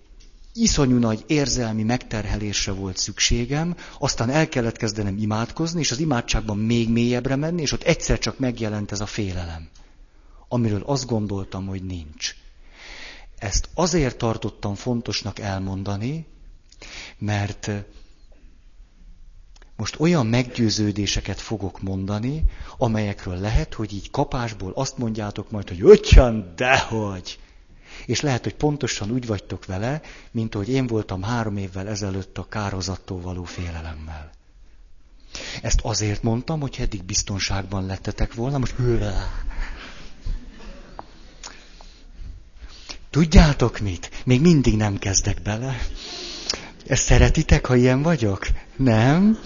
[0.53, 6.89] iszonyú nagy érzelmi megterhelésre volt szükségem, aztán el kellett kezdenem imádkozni, és az imádságban még
[6.89, 9.69] mélyebbre menni, és ott egyszer csak megjelent ez a félelem,
[10.47, 12.35] amiről azt gondoltam, hogy nincs.
[13.37, 16.25] Ezt azért tartottam fontosnak elmondani,
[17.17, 17.71] mert
[19.75, 22.43] most olyan meggyőződéseket fogok mondani,
[22.77, 27.39] amelyekről lehet, hogy így kapásból azt mondjátok majd, hogy öcsön, dehogy!
[28.05, 32.47] És lehet, hogy pontosan úgy vagytok vele, mint hogy én voltam három évvel ezelőtt a
[32.49, 34.31] kározattól való félelemmel.
[35.61, 38.75] Ezt azért mondtam, hogy eddig biztonságban lettetek volna, most...
[43.09, 44.09] Tudjátok mit?
[44.25, 45.77] Még mindig nem kezdek bele.
[46.87, 48.47] Ezt szeretitek, ha ilyen vagyok?
[48.75, 49.39] Nem?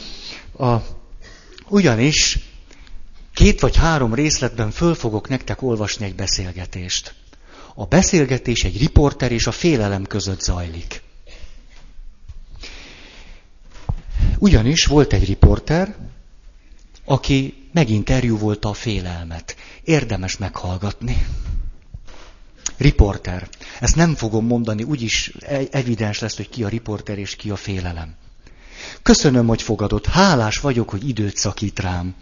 [0.58, 0.76] A,
[1.68, 2.40] ugyanis
[3.34, 7.14] két vagy három részletben föl fogok nektek olvasni egy beszélgetést.
[7.76, 11.02] A beszélgetés egy riporter és a félelem között zajlik.
[14.38, 15.96] Ugyanis volt egy riporter,
[17.06, 19.56] aki meginterjúvolta a félelmet.
[19.84, 21.28] Érdemes meghallgatni.
[22.78, 23.50] Riporter.
[23.80, 27.56] Ezt nem fogom mondani, úgyis e- evidens lesz, hogy ki a riporter és ki a
[27.56, 28.16] félelem.
[29.02, 30.06] Köszönöm, hogy fogadott.
[30.06, 32.16] Hálás vagyok, hogy időt szakít rám.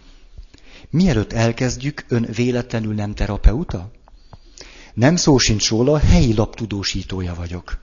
[0.90, 3.90] Mielőtt elkezdjük, ön véletlenül nem terapeuta?
[4.94, 7.78] Nem szó sincs róla, helyi laptudósítója vagyok.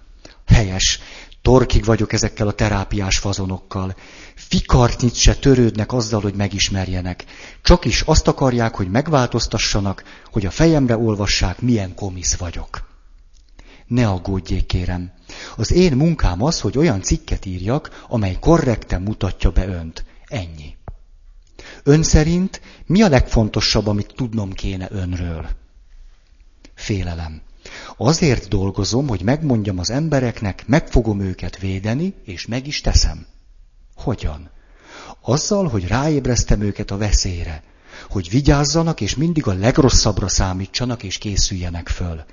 [0.46, 1.00] Helyes.
[1.42, 3.96] Torkig vagyok ezekkel a terápiás fazonokkal.
[4.36, 7.26] Fikartnyit se törődnek azzal, hogy megismerjenek.
[7.62, 12.83] Csak is azt akarják, hogy megváltoztassanak, hogy a fejemre olvassák, milyen komisz vagyok.
[13.88, 15.12] Ne aggódjék, kérem.
[15.56, 20.06] Az én munkám az, hogy olyan cikket írjak, amely korrekten mutatja be önt.
[20.28, 20.76] Ennyi.
[21.84, 25.48] Ön szerint mi a legfontosabb, amit tudnom kéne önről?
[26.76, 27.42] Félelem.
[27.98, 33.26] Azért dolgozom, hogy megmondjam az embereknek, meg fogom őket védeni, és meg is teszem.
[33.96, 34.50] Hogyan?
[35.22, 37.64] Azzal, hogy ráébreztem őket a veszélyre,
[38.10, 42.24] hogy vigyázzanak, és mindig a legrosszabbra számítsanak, és készüljenek föl.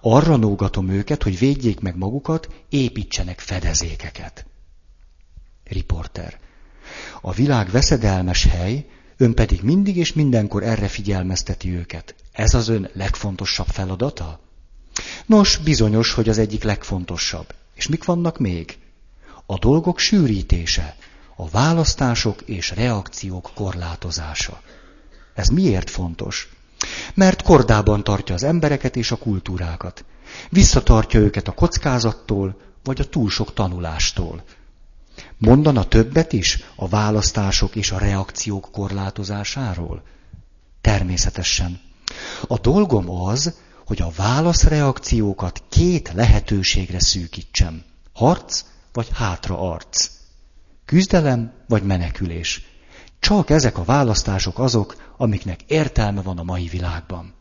[0.00, 4.46] Arra nógatom őket, hogy védjék meg magukat, építsenek fedezékeket.
[5.64, 6.38] Riporter.
[7.20, 12.14] A világ veszedelmes hely, ön pedig mindig és mindenkor erre figyelmezteti őket.
[12.32, 14.40] Ez az ön legfontosabb feladata?
[15.26, 17.54] Nos, bizonyos, hogy az egyik legfontosabb.
[17.74, 18.78] És mik vannak még?
[19.46, 20.96] A dolgok sűrítése,
[21.36, 24.62] a választások és reakciók korlátozása.
[25.34, 26.48] Ez miért fontos?
[27.14, 30.04] Mert kordában tartja az embereket és a kultúrákat.
[30.50, 34.42] Visszatartja őket a kockázattól, vagy a túl sok tanulástól.
[35.36, 40.02] Mondana többet is a választások és a reakciók korlátozásáról?
[40.80, 41.80] Természetesen.
[42.46, 43.54] A dolgom az,
[43.86, 47.82] hogy a válaszreakciókat két lehetőségre szűkítsem.
[48.12, 50.10] Harc vagy hátraarc.
[50.84, 52.67] Küzdelem vagy menekülés.
[53.20, 57.34] Csak ezek a választások azok, amiknek értelme van a mai világban.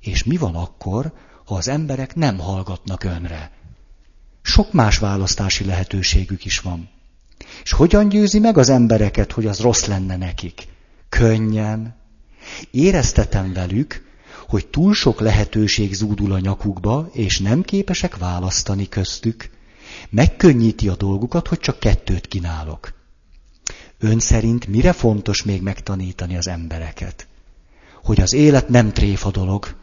[0.00, 1.12] És mi van akkor,
[1.44, 3.50] ha az emberek nem hallgatnak önre?
[4.42, 6.88] Sok más választási lehetőségük is van.
[7.62, 10.68] És hogyan győzi meg az embereket, hogy az rossz lenne nekik?
[11.08, 11.94] Könnyen.
[12.70, 14.04] Éreztetem velük,
[14.48, 19.50] hogy túl sok lehetőség zúdul a nyakukba, és nem képesek választani köztük.
[20.10, 22.94] Megkönnyíti a dolgukat, hogy csak kettőt kínálok.
[24.06, 27.26] Ön szerint mire fontos még megtanítani az embereket?
[28.04, 29.76] Hogy az élet nem tréfa dolog.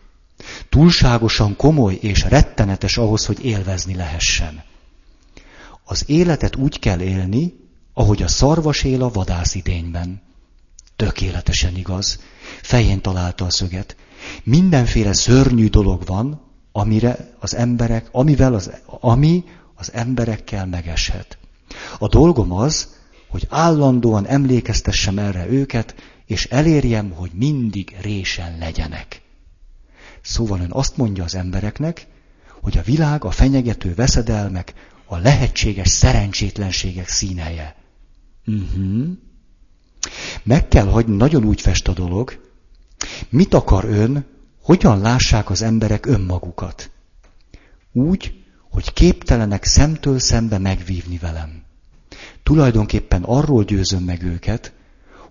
[0.69, 4.63] Túlságosan komoly és rettenetes ahhoz, hogy élvezni lehessen.
[5.83, 7.53] Az életet úgy kell élni,
[7.93, 10.21] ahogy a szarvas él a vadászidényben.
[10.95, 12.19] Tökéletesen igaz.
[12.62, 13.95] Fején találta a szöget.
[14.43, 19.43] Mindenféle szörnyű dolog van, amire az emberek, amivel az, ami
[19.75, 21.38] az emberekkel megeshet.
[21.99, 23.01] A dolgom az,
[23.33, 29.21] hogy állandóan emlékeztessem erre őket, és elérjem, hogy mindig résen legyenek.
[30.21, 32.07] Szóval ön azt mondja az embereknek,
[32.61, 34.73] hogy a világ a fenyegető veszedelmek,
[35.05, 37.75] a lehetséges szerencsétlenségek színeje.
[38.45, 39.07] Uh-huh.
[40.43, 42.39] Meg kell hagyni, nagyon úgy fest a dolog.
[43.29, 44.25] Mit akar ön,
[44.61, 46.91] hogyan lássák az emberek önmagukat?
[47.91, 51.62] Úgy, hogy képtelenek szemtől szembe megvívni velem.
[52.43, 54.73] Tulajdonképpen arról győzöm meg őket,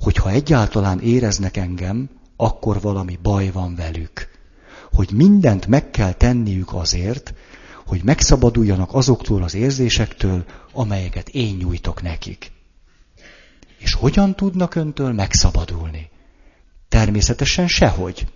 [0.01, 4.29] hogy ha egyáltalán éreznek engem, akkor valami baj van velük.
[4.93, 7.35] Hogy mindent meg kell tenniük azért,
[7.87, 12.53] hogy megszabaduljanak azoktól az érzésektől, amelyeket én nyújtok nekik.
[13.79, 16.11] És hogyan tudnak öntől megszabadulni?
[16.89, 18.27] Természetesen sehogy.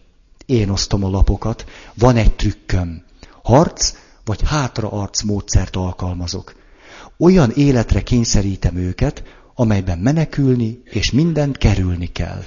[0.46, 1.64] Én osztom a lapokat,
[1.94, 3.04] van egy trükköm.
[3.42, 6.54] Harc vagy hátraarc módszert alkalmazok.
[7.18, 9.22] Olyan életre kényszerítem őket,
[9.54, 12.44] amelyben menekülni és mindent kerülni kell.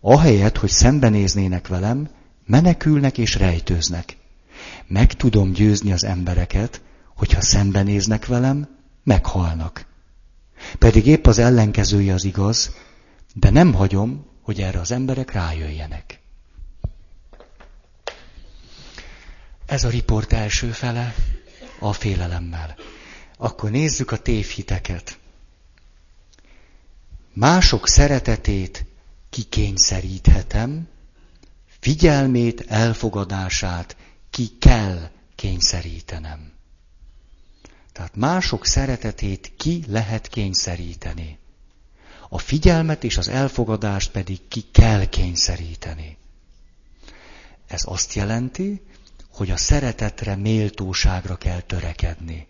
[0.00, 2.08] Ahelyett, hogy szembenéznének velem,
[2.46, 4.16] menekülnek és rejtőznek.
[4.86, 6.80] Meg tudom győzni az embereket,
[7.14, 8.68] hogyha szembenéznek velem,
[9.04, 9.86] meghalnak.
[10.78, 12.74] Pedig épp az ellenkezője az igaz,
[13.34, 16.20] de nem hagyom, hogy erre az emberek rájöjjenek.
[19.66, 21.14] Ez a riport első fele
[21.80, 22.74] a félelemmel.
[23.40, 25.18] Akkor nézzük a tévhiteket.
[27.32, 28.84] Mások szeretetét
[29.30, 30.88] kikényszeríthetem,
[31.80, 33.96] figyelmét, elfogadását
[34.30, 36.52] ki kell kényszerítenem.
[37.92, 41.38] Tehát mások szeretetét ki lehet kényszeríteni.
[42.28, 46.16] A figyelmet és az elfogadást pedig ki kell kényszeríteni.
[47.66, 48.82] Ez azt jelenti,
[49.32, 52.46] hogy a szeretetre, méltóságra kell törekedni.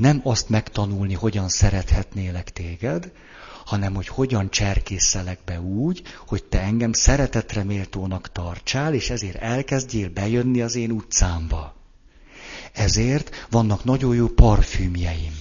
[0.00, 3.12] Nem azt megtanulni, hogyan szerethetnélek téged,
[3.64, 10.08] hanem hogy hogyan cserkészelek be úgy, hogy te engem szeretetre méltónak tartsál, és ezért elkezdjél
[10.08, 11.74] bejönni az én utcámba.
[12.72, 15.34] Ezért vannak nagyon jó parfümjeim.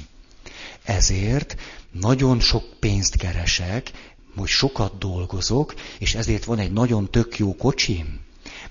[0.84, 1.55] Ezért
[1.91, 3.91] nagyon sok pénzt keresek,
[4.36, 8.20] hogy sokat dolgozok, és ezért van egy nagyon tök jó kocsim,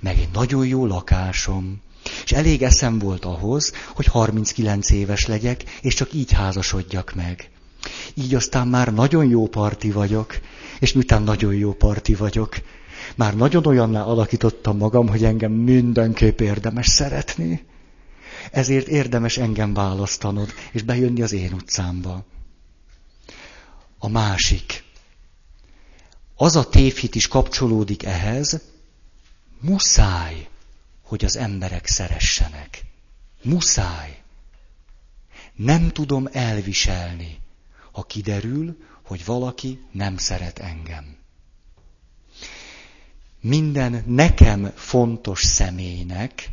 [0.01, 1.81] meg egy nagyon jó lakásom,
[2.25, 7.51] és elég eszem volt ahhoz, hogy 39 éves legyek, és csak így házasodjak meg.
[8.15, 10.39] Így aztán már nagyon jó parti vagyok,
[10.79, 12.57] és miután nagyon jó parti vagyok,
[13.17, 17.67] már nagyon olyanná alakítottam magam, hogy engem mindenképp érdemes szeretni.
[18.51, 22.25] Ezért érdemes engem választanod, és bejönni az én utcámba.
[23.99, 24.85] A másik.
[26.37, 28.61] Az a tévhit is kapcsolódik ehhez,
[29.61, 30.49] muszáj,
[31.09, 32.85] hogy az emberek szeressenek.
[33.43, 34.23] Muszáj.
[35.55, 37.39] Nem tudom elviselni,
[37.93, 41.17] ha kiderül, hogy valaki nem szeret engem.
[43.41, 46.51] Minden nekem fontos személynek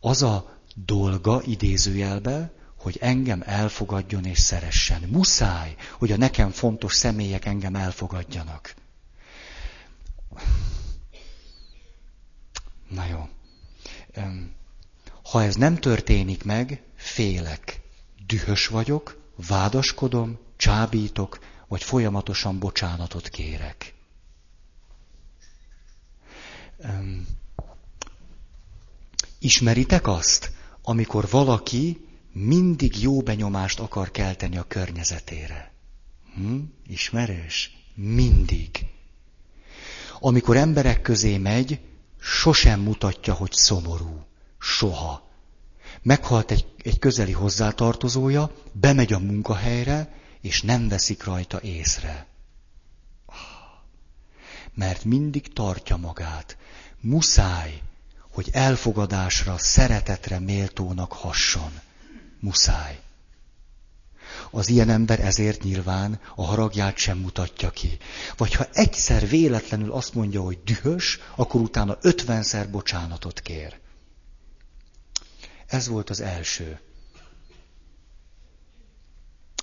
[0.00, 5.02] az a dolga idézőjelbe, hogy engem elfogadjon és szeressen.
[5.02, 8.74] Muszáj, hogy a nekem fontos személyek engem elfogadjanak.
[12.88, 13.28] Na jó.
[15.22, 17.80] Ha ez nem történik meg, félek.
[18.26, 23.94] Dühös vagyok, vádaskodom, csábítok, vagy folyamatosan bocsánatot kérek.
[29.38, 35.72] Ismeritek azt, amikor valaki mindig jó benyomást akar kelteni a környezetére?
[36.34, 36.58] Hm?
[36.86, 37.76] Ismerős?
[37.94, 38.86] Mindig.
[40.20, 41.80] Amikor emberek közé megy,
[42.26, 44.26] sosem mutatja, hogy szomorú.
[44.58, 45.28] Soha.
[46.02, 52.26] Meghalt egy, egy közeli hozzátartozója, bemegy a munkahelyre, és nem veszik rajta észre.
[54.74, 56.56] Mert mindig tartja magát.
[57.00, 57.82] Muszáj,
[58.32, 61.80] hogy elfogadásra, szeretetre méltónak hasson.
[62.40, 63.00] Muszáj.
[64.56, 67.98] Az ilyen ember ezért nyilván a haragját sem mutatja ki.
[68.36, 73.78] Vagy ha egyszer véletlenül azt mondja, hogy dühös, akkor utána ötvenszer bocsánatot kér.
[75.66, 76.80] Ez volt az első.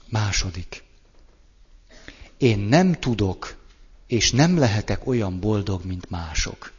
[0.09, 0.83] Második.
[2.37, 3.57] Én nem tudok,
[4.07, 6.71] és nem lehetek olyan boldog, mint mások.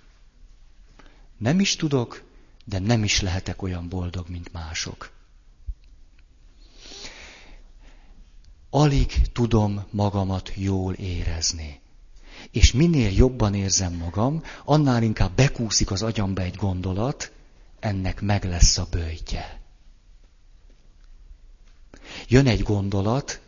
[1.38, 2.22] Nem is tudok,
[2.64, 5.13] de nem is lehetek olyan boldog, mint mások.
[8.74, 11.80] Alig tudom magamat jól érezni.
[12.50, 17.32] És minél jobban érzem magam, annál inkább bekúszik az agyamba egy gondolat,
[17.80, 19.60] ennek meg lesz a bőjtje.
[22.28, 23.40] Jön egy gondolat,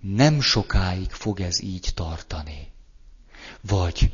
[0.00, 2.72] nem sokáig fog ez így tartani.
[3.60, 4.12] Vagy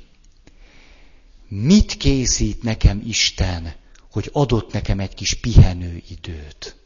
[1.48, 3.74] mit készít nekem Isten,
[4.10, 6.76] hogy adott nekem egy kis pihenő időt?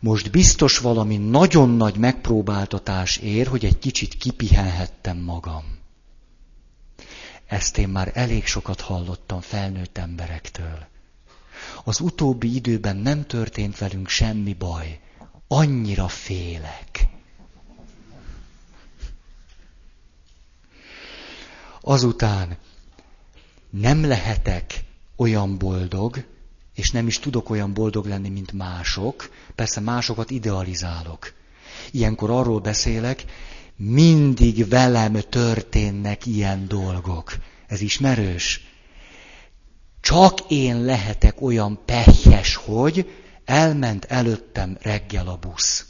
[0.00, 5.78] Most biztos valami nagyon nagy megpróbáltatás ér, hogy egy kicsit kipihenhettem magam.
[7.46, 10.86] Ezt én már elég sokat hallottam felnőtt emberektől.
[11.84, 15.00] Az utóbbi időben nem történt velünk semmi baj.
[15.48, 17.06] Annyira félek.
[21.80, 22.58] Azután
[23.70, 24.84] nem lehetek
[25.16, 26.24] olyan boldog,
[26.78, 29.30] és nem is tudok olyan boldog lenni, mint mások.
[29.54, 31.32] Persze másokat idealizálok.
[31.90, 33.24] Ilyenkor arról beszélek,
[33.76, 37.36] mindig velem történnek ilyen dolgok.
[37.66, 38.66] Ez ismerős?
[40.00, 43.10] Csak én lehetek olyan pehjes, hogy
[43.44, 45.86] elment előttem reggel a busz.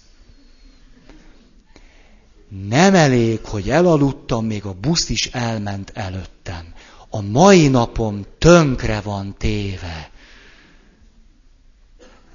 [2.68, 6.74] Nem elég, hogy elaludtam, még a busz is elment előttem.
[7.08, 10.10] A mai napom tönkre van téve.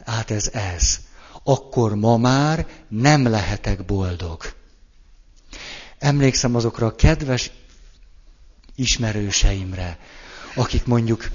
[0.06, 1.00] Hát ez ez.
[1.44, 4.54] Akkor ma már nem lehetek boldog.
[6.00, 7.52] Emlékszem azokra a kedves
[8.76, 10.00] ismerőseimre,
[10.56, 11.32] akik mondjuk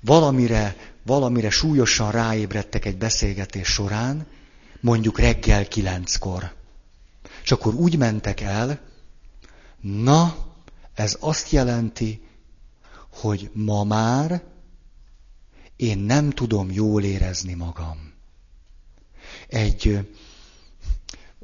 [0.00, 4.26] valamire, valamire súlyosan ráébredtek egy beszélgetés során,
[4.80, 6.52] mondjuk reggel kilenckor.
[7.42, 8.80] És akkor úgy mentek el,
[9.80, 10.36] na,
[10.94, 12.26] ez azt jelenti,
[13.10, 14.42] hogy ma már
[15.82, 18.12] én nem tudom jól érezni magam.
[19.48, 20.08] Egy,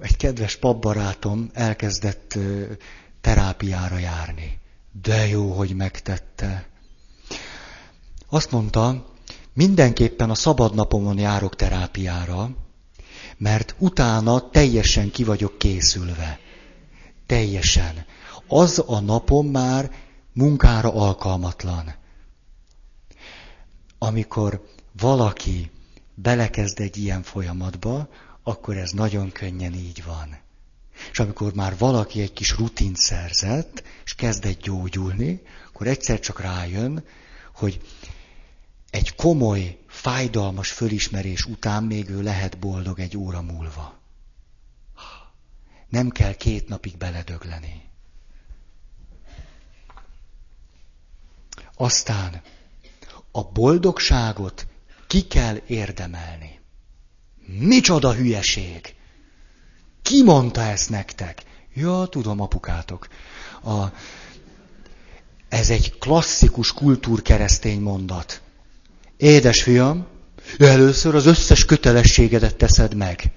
[0.00, 2.38] egy kedves papbarátom elkezdett
[3.20, 4.58] terápiára járni.
[5.02, 6.68] De jó, hogy megtette.
[8.28, 9.06] Azt mondta,
[9.52, 12.50] mindenképpen a szabad napomon járok terápiára,
[13.36, 16.38] mert utána teljesen ki vagyok készülve.
[17.26, 18.04] Teljesen.
[18.46, 19.90] Az a napom már
[20.32, 21.94] munkára alkalmatlan.
[23.98, 25.70] Amikor valaki
[26.14, 28.08] belekezd egy ilyen folyamatba,
[28.42, 30.38] akkor ez nagyon könnyen így van.
[31.10, 36.40] És amikor már valaki egy kis rutint szerzett, és kezd egy gyógyulni, akkor egyszer csak
[36.40, 37.04] rájön,
[37.54, 37.80] hogy
[38.90, 43.98] egy komoly, fájdalmas fölismerés után még ő lehet boldog egy óra múlva.
[45.88, 47.82] Nem kell két napig beledögleni.
[51.74, 52.42] Aztán
[53.32, 54.66] a boldogságot
[55.06, 56.60] ki kell érdemelni.
[57.58, 58.94] Micsoda hülyeség!
[60.02, 61.42] Ki mondta ezt nektek?
[61.74, 63.08] Ja, tudom, apukátok.
[63.64, 63.84] A,
[65.48, 68.40] ez egy klasszikus kultúrkeresztény mondat.
[69.16, 70.06] Édes fiam,
[70.58, 73.32] először az összes kötelességedet teszed meg.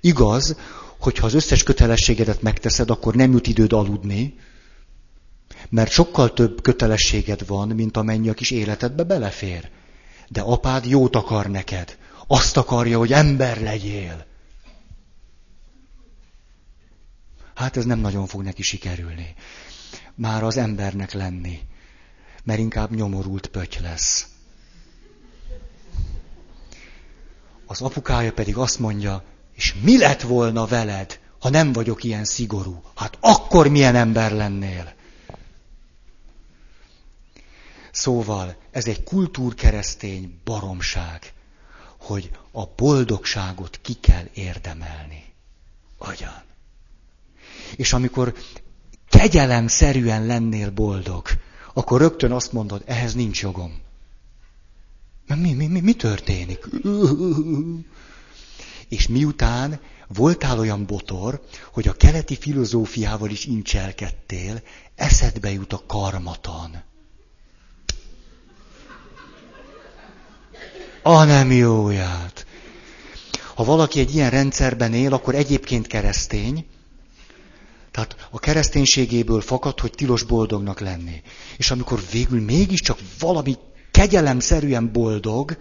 [0.00, 0.56] Igaz,
[0.98, 4.34] hogyha az összes kötelességedet megteszed, akkor nem jut időd aludni,
[5.68, 9.70] mert sokkal több kötelességed van, mint amennyi a kis életedbe belefér.
[10.28, 11.98] De apád jót akar neked.
[12.26, 14.26] Azt akarja, hogy ember legyél.
[17.54, 19.34] Hát ez nem nagyon fog neki sikerülni.
[20.14, 21.60] Már az embernek lenni.
[22.44, 24.26] Mert inkább nyomorult pöty lesz.
[27.66, 29.22] Az apukája pedig azt mondja,
[29.54, 32.82] és mi lett volna veled, ha nem vagyok ilyen szigorú?
[32.94, 34.94] Hát akkor milyen ember lennél?
[37.92, 41.32] Szóval ez egy kultúrkeresztény baromság,
[41.98, 45.24] hogy a boldogságot ki kell érdemelni.
[45.98, 46.42] Agyan.
[47.76, 48.34] És amikor
[49.08, 51.26] kegyelemszerűen lennél boldog,
[51.74, 53.80] akkor rögtön azt mondod, ehhez nincs jogom.
[55.26, 56.68] Mi, mi, mi, mi történik?
[58.88, 64.62] És miután voltál olyan botor, hogy a keleti filozófiával is incselkedtél,
[64.94, 66.84] eszedbe jut a karmatan.
[71.02, 72.46] A nem jóját.
[73.54, 76.66] Ha valaki egy ilyen rendszerben él, akkor egyébként keresztény,
[77.90, 81.22] tehát a kereszténységéből fakad, hogy tilos boldognak lenni.
[81.56, 83.56] És amikor végül mégiscsak valami
[83.90, 85.58] kegyelemszerűen boldog,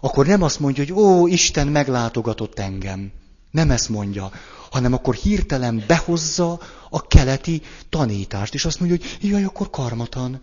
[0.00, 3.12] akkor nem azt mondja, hogy ó, Isten meglátogatott engem.
[3.50, 4.30] Nem ezt mondja,
[4.70, 10.42] hanem akkor hirtelen behozza a keleti tanítást, és azt mondja, hogy jaj, akkor karmatan.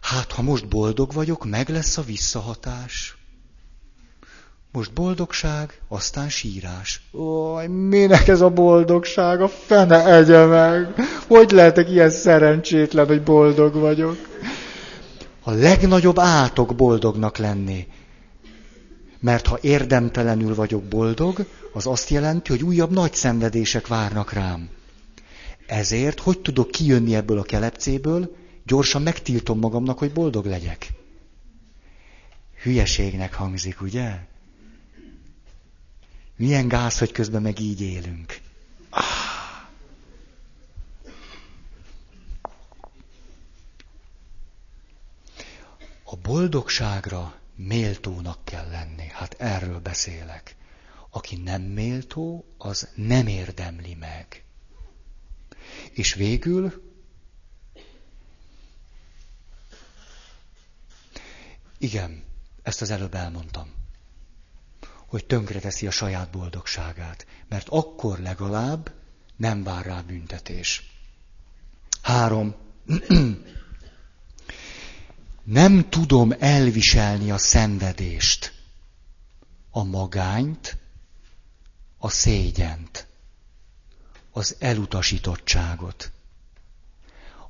[0.00, 3.19] Hát, ha most boldog vagyok, meg lesz a visszahatás.
[4.72, 7.02] Most boldogság, aztán sírás.
[7.12, 9.40] Ó, minek ez a boldogság?
[9.40, 10.94] A fene egye meg.
[11.26, 14.16] Hogy lehetek ilyen szerencsétlen, hogy boldog vagyok?
[15.42, 17.86] A legnagyobb átok boldognak lenni.
[19.20, 24.68] Mert ha érdemtelenül vagyok boldog, az azt jelenti, hogy újabb nagy szenvedések várnak rám.
[25.66, 30.88] Ezért, hogy tudok kijönni ebből a kelepcéből, gyorsan megtiltom magamnak, hogy boldog legyek.
[32.62, 34.28] Hülyeségnek hangzik, ugye?
[36.40, 38.40] Milyen gáz, hogy közben meg így élünk.
[38.90, 39.04] Ah.
[46.04, 49.06] A boldogságra méltónak kell lenni.
[49.08, 50.56] Hát erről beszélek.
[51.10, 54.44] Aki nem méltó, az nem érdemli meg.
[55.90, 56.92] És végül
[61.78, 62.24] igen,
[62.62, 63.79] ezt az előbb elmondtam
[65.10, 68.92] hogy tönkreteszi a saját boldogságát, mert akkor legalább
[69.36, 70.90] nem vár rá büntetés.
[72.02, 72.54] Három.
[75.44, 78.52] Nem tudom elviselni a szenvedést,
[79.70, 80.76] a magányt,
[81.98, 83.06] a szégyent,
[84.30, 86.12] az elutasítottságot.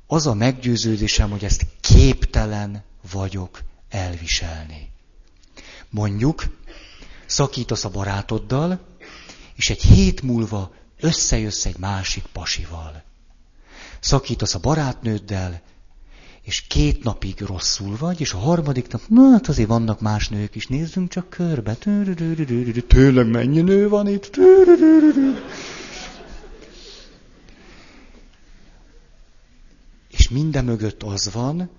[0.07, 4.91] Az a meggyőződésem, hogy ezt képtelen vagyok elviselni.
[5.89, 6.60] Mondjuk,
[7.31, 8.81] szakítasz a barátoddal,
[9.55, 13.03] és egy hét múlva összejössz egy másik pasival.
[14.01, 15.62] Szakítasz a barátnőddel,
[16.43, 20.55] és két napig rosszul vagy, és a harmadik nap, na hát azért vannak más nők
[20.55, 21.74] is, nézzünk csak körbe.
[22.87, 24.39] Tényleg mennyi nő van itt?
[30.11, 31.70] És minden mögött az van,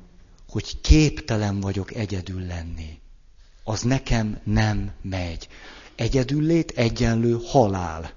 [0.49, 3.01] hogy képtelen vagyok egyedül lenni.
[3.72, 5.47] Az nekem nem megy.
[5.95, 8.13] Egyedüllét egyenlő halál.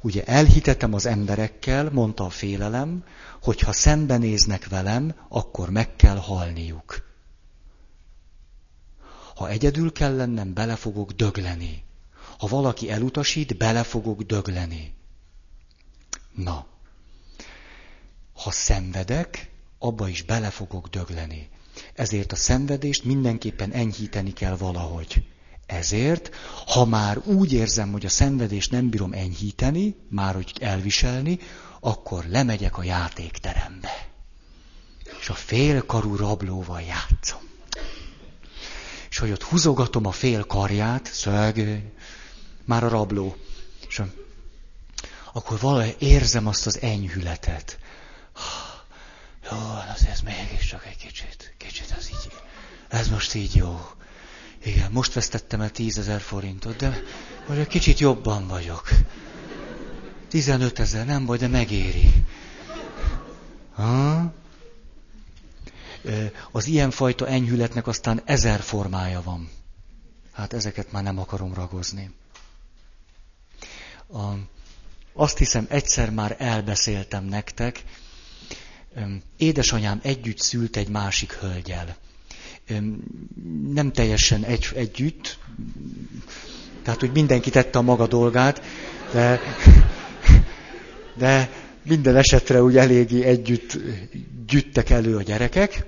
[0.00, 3.04] Ugye elhitetem az emberekkel, mondta a félelem,
[3.42, 7.06] hogy ha szembenéznek velem, akkor meg kell halniuk.
[9.34, 11.84] Ha egyedül kell lennem, bele fogok dögleni.
[12.38, 14.94] Ha valaki elutasít, bele fogok dögleni.
[16.34, 16.66] Na,
[18.32, 21.48] ha szenvedek, abba is bele fogok dögleni.
[21.94, 25.22] Ezért a szenvedést mindenképpen enyhíteni kell valahogy.
[25.66, 26.30] Ezért,
[26.66, 31.38] ha már úgy érzem, hogy a szenvedést nem bírom enyhíteni, már hogy elviselni,
[31.80, 34.08] akkor lemegyek a játékterembe.
[35.20, 37.40] És a félkarú rablóval játszom.
[39.10, 41.82] És hogy ott húzogatom a fél karját, szög,
[42.64, 43.36] már a rabló.
[43.88, 44.02] És
[45.32, 47.78] akkor valahogy érzem azt az enyhületet.
[49.50, 49.56] Jó,
[49.94, 52.32] az ez mégiscsak egy kicsit, kicsit ez így,
[52.88, 53.80] ez most így jó.
[54.64, 57.02] Igen, most vesztettem el tízezer forintot, de
[57.46, 58.88] most egy kicsit jobban vagyok.
[60.28, 62.24] 15 ezer, nem baj, de megéri.
[63.74, 64.32] Ha?
[66.50, 69.50] Az ilyenfajta enyhületnek aztán ezer formája van.
[70.32, 72.10] Hát ezeket már nem akarom ragozni.
[74.12, 74.32] A,
[75.12, 77.82] azt hiszem, egyszer már elbeszéltem nektek.
[79.36, 81.96] Édesanyám együtt szült egy másik hölgyel.
[83.68, 85.38] Nem teljesen egy, együtt,
[86.82, 88.62] tehát, hogy mindenki tette a maga dolgát,
[89.12, 89.40] de
[91.18, 91.50] de
[91.82, 93.78] minden esetre úgy eléggé együtt
[94.46, 95.86] gyűjtek elő a gyerekek,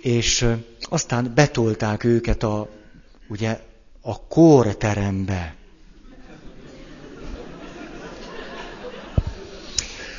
[0.00, 0.46] és
[0.80, 2.68] aztán betolták őket a,
[3.28, 3.60] ugye,
[4.00, 5.54] a kórterembe.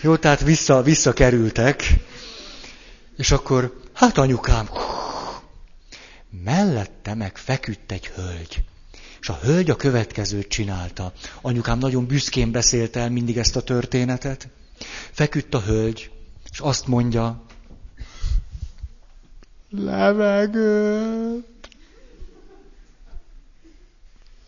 [0.05, 1.83] Jó, tehát vissza, visszakerültek,
[3.17, 4.69] és akkor, hát anyukám,
[6.43, 8.63] mellette meg feküdt egy hölgy.
[9.21, 11.13] És a hölgy a következőt csinálta.
[11.41, 14.47] Anyukám nagyon büszkén beszélt el mindig ezt a történetet.
[15.11, 16.11] Feküdt a hölgy,
[16.51, 17.43] és azt mondja,
[19.69, 21.45] levegőt,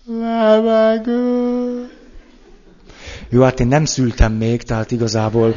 [0.06, 2.07] levegőt.
[3.30, 5.56] Jó, hát én nem szültem még, tehát igazából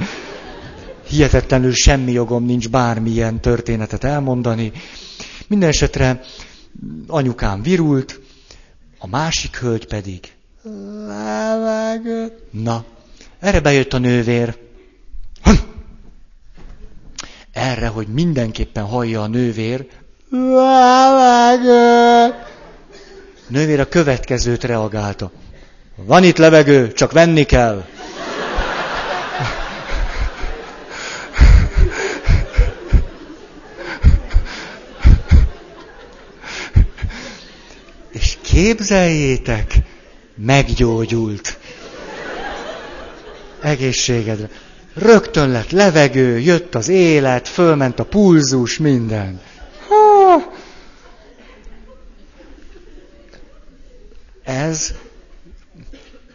[1.09, 4.73] hihetetlenül semmi jogom nincs bármilyen történetet elmondani.
[5.47, 6.21] Minden esetre
[7.07, 8.21] anyukám virult,
[8.99, 10.33] a másik hölgy pedig.
[12.51, 12.85] Na,
[13.39, 14.57] erre bejött a nővér.
[17.53, 19.87] Erre, hogy mindenképpen hallja a nővér.
[23.49, 25.31] Nővér a következőt reagálta.
[26.05, 27.85] Van itt levegő, csak venni kell.
[38.51, 39.75] Képzeljétek,
[40.35, 41.59] meggyógyult.
[43.61, 44.49] Egészségedre.
[44.95, 49.41] Rögtön lett levegő, jött az élet, fölment a pulzus, minden.
[49.89, 50.53] Ha!
[54.45, 54.95] Ez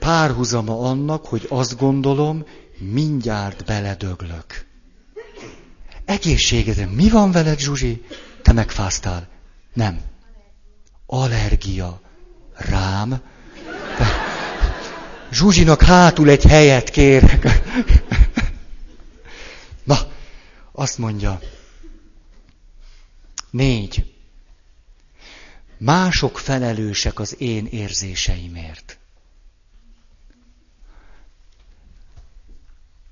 [0.06, 2.46] párhuzama annak, hogy azt gondolom,
[2.78, 4.66] mindjárt beledöglök.
[6.06, 8.06] Egészségedre, mi van veled, Zsuzsi?
[8.42, 9.28] Te megfáztál.
[9.74, 10.02] Nem.
[11.06, 12.02] Allergia
[12.54, 13.22] rám.
[15.32, 17.48] Zsuzsinak hátul egy helyet kérek.
[19.84, 19.98] Na,
[20.72, 21.40] azt mondja.
[23.50, 24.14] Négy.
[25.78, 29.00] Mások felelősek az én érzéseimért.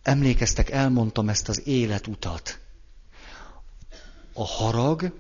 [0.04, 2.60] Emlékeztek, elmondtam ezt az életutat.
[4.34, 5.14] A harag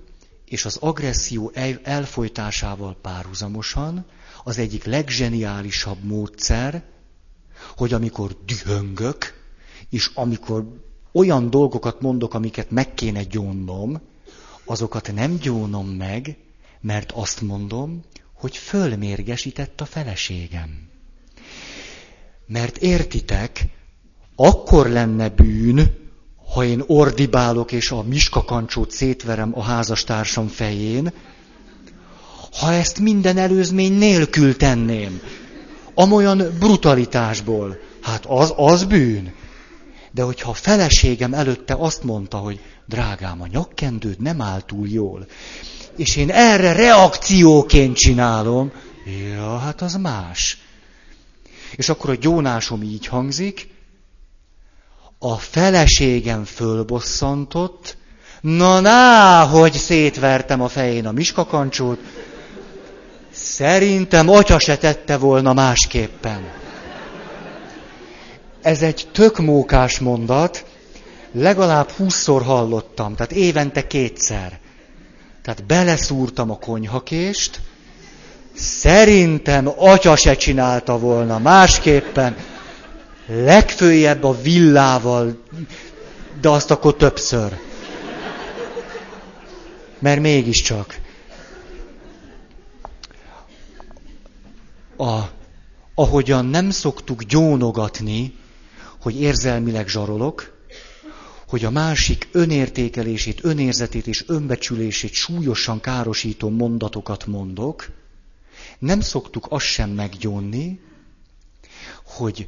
[0.45, 1.51] és az agresszió
[1.83, 4.05] elfolytásával párhuzamosan
[4.43, 6.83] az egyik legzseniálisabb módszer,
[7.77, 9.41] hogy amikor dühöngök,
[9.89, 10.81] és amikor
[11.11, 14.01] olyan dolgokat mondok, amiket meg kéne gyónnom,
[14.65, 16.37] azokat nem gyónom meg,
[16.81, 18.01] mert azt mondom,
[18.33, 20.89] hogy fölmérgesített a feleségem.
[22.45, 23.65] Mert értitek,
[24.35, 26.01] akkor lenne bűn,
[26.53, 31.13] ha én ordibálok és a miskakancsót szétverem a házastársam fején,
[32.59, 35.21] ha ezt minden előzmény nélkül tenném,
[35.93, 39.33] amolyan brutalitásból, hát az, az bűn.
[40.11, 45.27] De hogyha a feleségem előtte azt mondta, hogy drágám, a nyakkendőd nem áll túl jól,
[45.95, 48.71] és én erre reakcióként csinálom,
[49.35, 50.57] ja, hát az más.
[51.75, 53.72] És akkor a gyónásom így hangzik,
[55.25, 57.97] a feleségem fölbosszantott,
[58.41, 61.99] na ná, hogy szétvertem a fején a miskakancsót,
[63.31, 66.41] szerintem atya se tette volna másképpen.
[68.61, 70.65] Ez egy tök mókás mondat,
[71.31, 74.59] legalább húszszor hallottam, tehát évente kétszer.
[75.41, 77.59] Tehát beleszúrtam a konyhakést,
[78.55, 82.35] szerintem atya se csinálta volna másképpen,
[83.25, 85.43] legfőjebb a villával,
[86.41, 87.59] de azt akkor többször.
[89.99, 91.01] Mert mégiscsak.
[94.97, 95.21] A,
[95.95, 98.35] ahogyan nem szoktuk gyónogatni,
[99.01, 100.51] hogy érzelmileg zsarolok,
[101.47, 107.89] hogy a másik önértékelését, önérzetét és önbecsülését súlyosan károsító mondatokat mondok,
[108.79, 110.79] nem szoktuk azt sem meggyónni,
[112.03, 112.47] hogy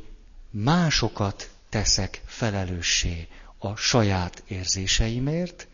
[0.63, 3.27] másokat teszek felelőssé
[3.57, 5.67] a saját érzéseimért,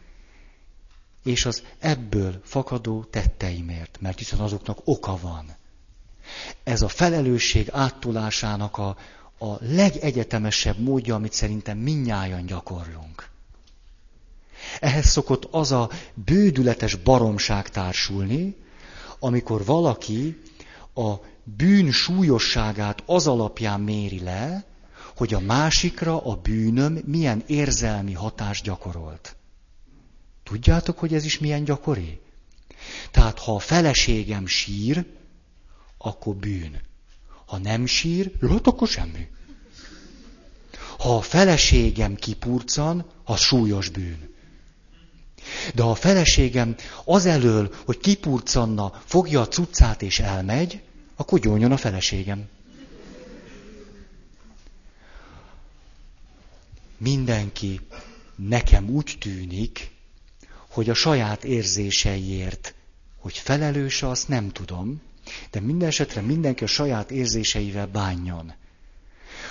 [1.24, 5.56] és az ebből fakadó tetteimért, mert hiszen azoknak oka van.
[6.64, 8.98] Ez a felelősség áttulásának a,
[9.40, 13.30] a legegyetemesebb módja, amit szerintem minnyáján gyakorlunk.
[14.80, 18.56] Ehhez szokott az a bődületes baromság társulni,
[19.20, 20.42] amikor valaki
[20.94, 21.14] a
[21.44, 24.66] bűn súlyosságát az alapján méri le,
[25.16, 29.36] hogy a másikra a bűnöm milyen érzelmi hatást gyakorolt.
[30.44, 32.20] Tudjátok, hogy ez is milyen gyakori?
[33.12, 35.06] Tehát, ha a feleségem sír,
[35.98, 36.82] akkor bűn.
[37.46, 39.28] Ha nem sír, hát akkor semmi.
[40.98, 44.30] Ha a feleségem kipurcan, az súlyos bűn.
[45.76, 50.82] De ha a feleségem azelől, hogy kipurcanna, fogja a cuccát és elmegy,
[51.16, 52.50] akkor gyónjon a feleségem.
[57.02, 57.80] Mindenki
[58.36, 59.92] nekem úgy tűnik,
[60.70, 62.74] hogy a saját érzéseiért,
[63.18, 65.02] hogy felelős, azt nem tudom,
[65.52, 68.54] de minden esetre mindenki a saját érzéseivel bánjon.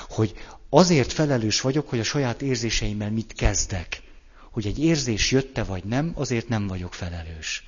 [0.09, 0.35] Hogy
[0.69, 4.03] azért felelős vagyok, hogy a saját érzéseimmel mit kezdek.
[4.51, 7.65] Hogy egy érzés jötte vagy nem, azért nem vagyok felelős.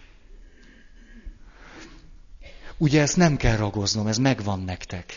[2.77, 5.17] Ugye ezt nem kell ragoznom, ez megvan nektek.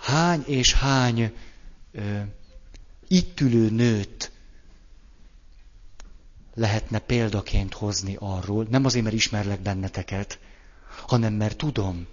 [0.00, 1.32] Hány és hány
[3.08, 4.32] itt ülő nőt
[6.54, 10.38] lehetne példaként hozni arról, nem azért, mert ismerlek benneteket,
[11.06, 12.06] hanem mert tudom,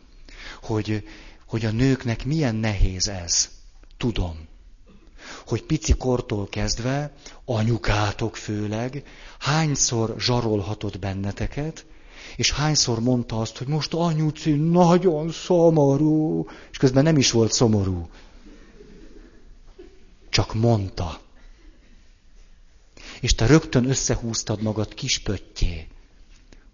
[0.61, 1.07] hogy,
[1.45, 3.49] hogy a nőknek milyen nehéz ez.
[3.97, 4.49] Tudom.
[5.45, 7.13] Hogy pici kortól kezdve,
[7.45, 9.03] anyukátok főleg,
[9.39, 11.86] hányszor zsarolhatott benneteket,
[12.36, 18.09] és hányszor mondta azt, hogy most anyuci nagyon szomorú, és közben nem is volt szomorú.
[20.32, 21.21] Csak mondta.
[23.21, 25.88] És te rögtön összehúztad magad kispöttyé.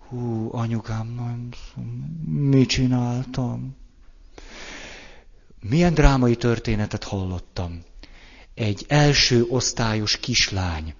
[0.07, 1.49] Hú, anyukám, nem,
[2.49, 3.75] mit csináltam?
[5.59, 7.83] Milyen drámai történetet hallottam.
[8.53, 10.93] Egy első osztályos kislány.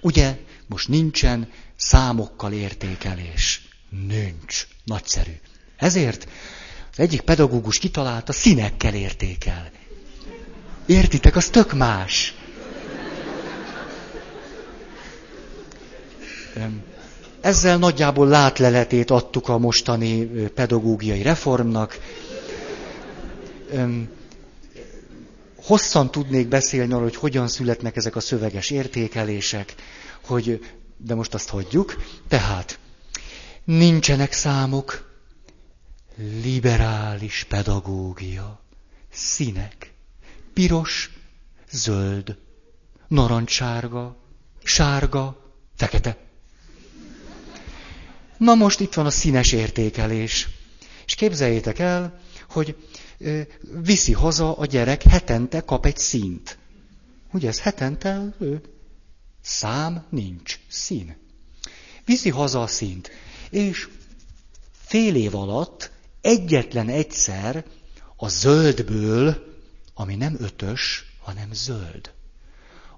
[0.00, 3.68] Ugye, most nincsen számokkal értékelés.
[3.88, 4.66] Nincs.
[4.84, 5.40] Nagyszerű.
[5.76, 6.28] Ezért
[6.92, 9.70] az egyik pedagógus kitalálta, színekkel értékel.
[10.86, 12.34] Értitek, az tök más.
[17.40, 21.98] Ezzel nagyjából látleletét adtuk a mostani pedagógiai reformnak.
[25.56, 29.74] Hosszan tudnék beszélni arról, hogy hogyan születnek ezek a szöveges értékelések,
[30.26, 30.64] hogy,
[30.96, 32.02] de most azt hagyjuk.
[32.28, 32.78] Tehát,
[33.64, 35.12] nincsenek számok,
[36.42, 38.60] liberális pedagógia,
[39.12, 39.93] színek,
[40.54, 41.10] piros,
[41.70, 42.36] zöld,
[43.08, 44.16] narancssárga,
[44.62, 46.16] sárga, fekete.
[48.38, 50.48] Na most itt van a színes értékelés.
[51.06, 52.76] És képzeljétek el, hogy
[53.82, 56.58] viszi haza a gyerek, hetente kap egy színt.
[57.32, 58.60] Ugye ez hetente ő
[59.46, 61.16] Szám nincs, szín.
[62.04, 63.10] Viszi haza a színt,
[63.50, 63.88] és
[64.72, 65.90] fél év alatt
[66.20, 67.64] egyetlen egyszer
[68.16, 69.53] a zöldből,
[69.94, 72.12] ami nem ötös, hanem zöld,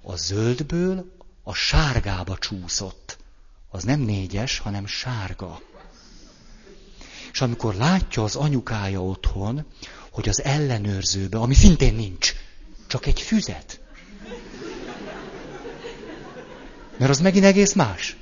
[0.01, 3.17] a zöldből a sárgába csúszott.
[3.69, 5.61] Az nem négyes, hanem sárga.
[7.31, 9.65] És amikor látja az anyukája otthon,
[10.11, 12.33] hogy az ellenőrzőbe, ami szintén nincs,
[12.87, 13.79] csak egy füzet.
[16.97, 18.17] Mert az megint egész más.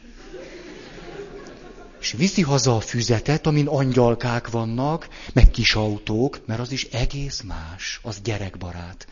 [2.06, 7.42] És viszi haza a füzetet, amin angyalkák vannak, meg kis autók, mert az is egész
[7.42, 9.08] más, az gyerekbarát.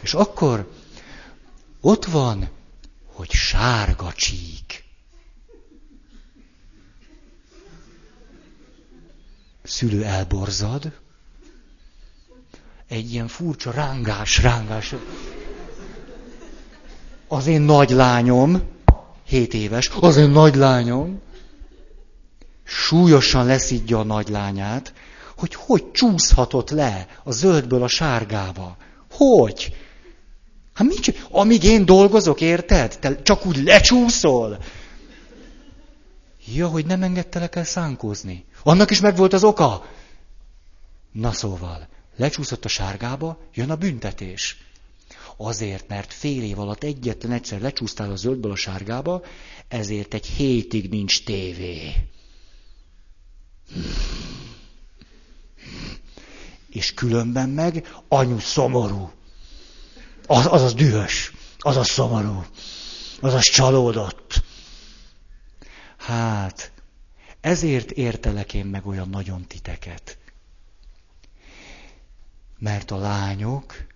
[0.00, 0.72] És akkor
[1.80, 2.48] ott van,
[3.06, 4.84] hogy sárga csík.
[9.62, 10.98] Szülő elborzad,
[12.88, 14.94] egy ilyen furcsa rángás, rángás.
[17.28, 18.62] Az én nagy lányom,
[19.24, 21.20] hét éves, az én nagy lányom,
[22.72, 24.92] súlyosan leszidja a nagylányát,
[25.36, 28.76] hogy hogy csúszhatott le a zöldből a sárgába.
[29.10, 29.76] Hogy?
[30.74, 32.98] Hát mit Amíg én dolgozok, érted?
[32.98, 34.58] Te csak úgy lecsúszol.
[36.54, 38.44] Ja, hogy nem engedtelek el szánkózni.
[38.62, 39.86] Annak is megvolt az oka.
[41.12, 44.56] Na szóval, lecsúszott a sárgába, jön a büntetés.
[45.36, 49.22] Azért, mert fél év alatt egyetlen egyszer lecsúsztál a zöldből a sárgába,
[49.68, 51.92] ezért egy hétig nincs tévé.
[56.68, 59.10] És különben meg anyu szomorú.
[60.26, 62.44] Az, az az dühös, az az szomorú,
[63.20, 64.42] az az csalódott.
[65.96, 66.72] Hát,
[67.40, 70.18] ezért értelek én meg olyan nagyon titeket.
[72.58, 73.86] Mert a lányok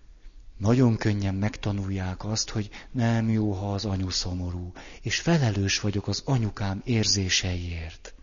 [0.57, 4.72] nagyon könnyen megtanulják azt, hogy nem jó, ha az anyu szomorú,
[5.03, 8.14] és felelős vagyok az anyukám érzéseiért.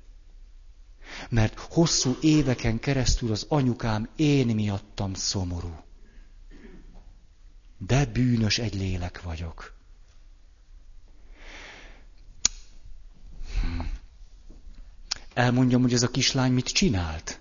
[1.30, 5.84] Mert hosszú éveken keresztül az anyukám én miattam szomorú.
[7.78, 9.74] De bűnös egy lélek vagyok.
[13.62, 13.80] Hm.
[15.34, 17.40] Elmondjam, hogy ez a kislány mit csinált.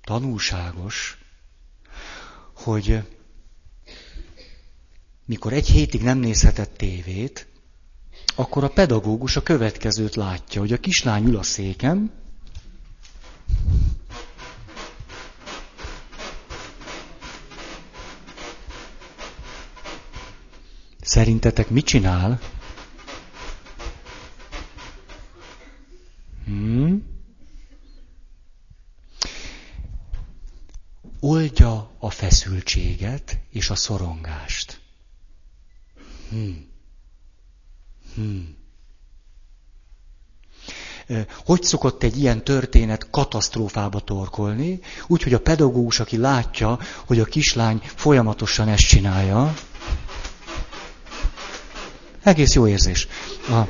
[0.00, 1.18] Tanulságos,
[2.52, 3.02] hogy
[5.24, 7.46] mikor egy hétig nem nézhetett tévét,
[8.36, 12.12] akkor a pedagógus a következőt látja, hogy a kislány ül a széken,
[21.00, 22.38] Szerintetek mit csinál?
[26.44, 27.06] Hmm?
[31.20, 34.80] Oldja a feszültséget és a szorongást.
[36.28, 36.68] Hmm.
[38.14, 38.56] Hmm.
[41.44, 47.80] Hogy szokott egy ilyen történet katasztrófába torkolni, úgyhogy a pedagógus, aki látja, hogy a kislány
[47.94, 49.54] folyamatosan ezt csinálja,
[52.22, 53.08] egész jó érzés.
[53.48, 53.62] A...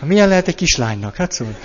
[0.04, 1.16] Milyen lehet egy kislánynak?
[1.16, 1.56] Hát szóval.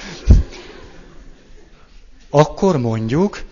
[2.29, 3.43] Akkor mondjuk,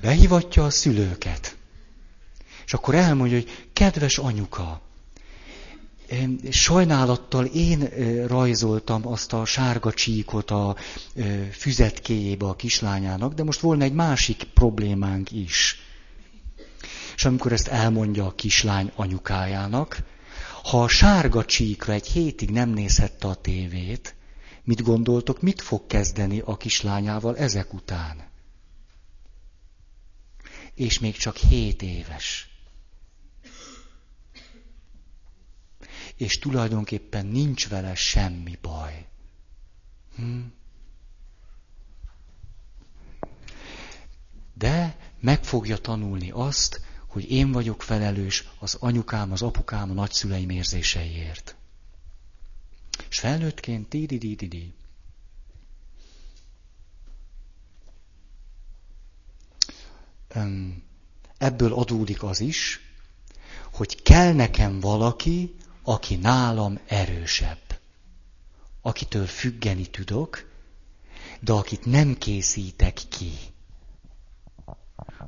[0.00, 1.56] behívatja a szülőket.
[2.66, 4.80] És akkor elmondja, hogy kedves anyuka,
[6.50, 7.88] sajnálattal én
[8.26, 10.76] rajzoltam azt a sárga csíkot a
[11.52, 15.78] füzetkéjébe a kislányának, de most volna egy másik problémánk is.
[17.16, 20.02] És amikor ezt elmondja a kislány anyukájának,
[20.62, 24.14] ha a sárga csíkra egy hétig nem nézhette a tévét,
[24.64, 28.28] mit gondoltok, mit fog kezdeni a kislányával ezek után?
[30.74, 32.53] És még csak hét éves.
[36.16, 39.06] És tulajdonképpen nincs vele semmi baj.
[40.16, 40.40] Hm?
[44.54, 50.50] De meg fogja tanulni azt, hogy én vagyok felelős az anyukám, az apukám, a nagyszüleim
[50.50, 51.56] érzéseiért.
[53.08, 54.74] És felnőttként di di di.
[61.38, 62.80] Ebből adódik az is,
[63.72, 65.54] hogy kell nekem valaki,
[65.84, 67.78] aki nálam erősebb,
[68.82, 70.50] akitől függeni tudok,
[71.40, 73.32] de akit nem készítek ki.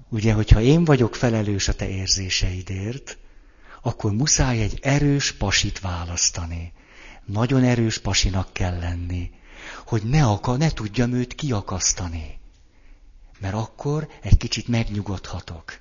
[0.09, 3.19] Ugye, hogyha én vagyok felelős a te érzéseidért,
[3.83, 6.73] akkor muszáj egy erős pasit választani.
[7.25, 9.31] Nagyon erős pasinak kell lenni,
[9.87, 12.39] hogy ne, akar, ne tudjam őt kiakasztani.
[13.39, 15.81] Mert akkor egy kicsit megnyugodhatok.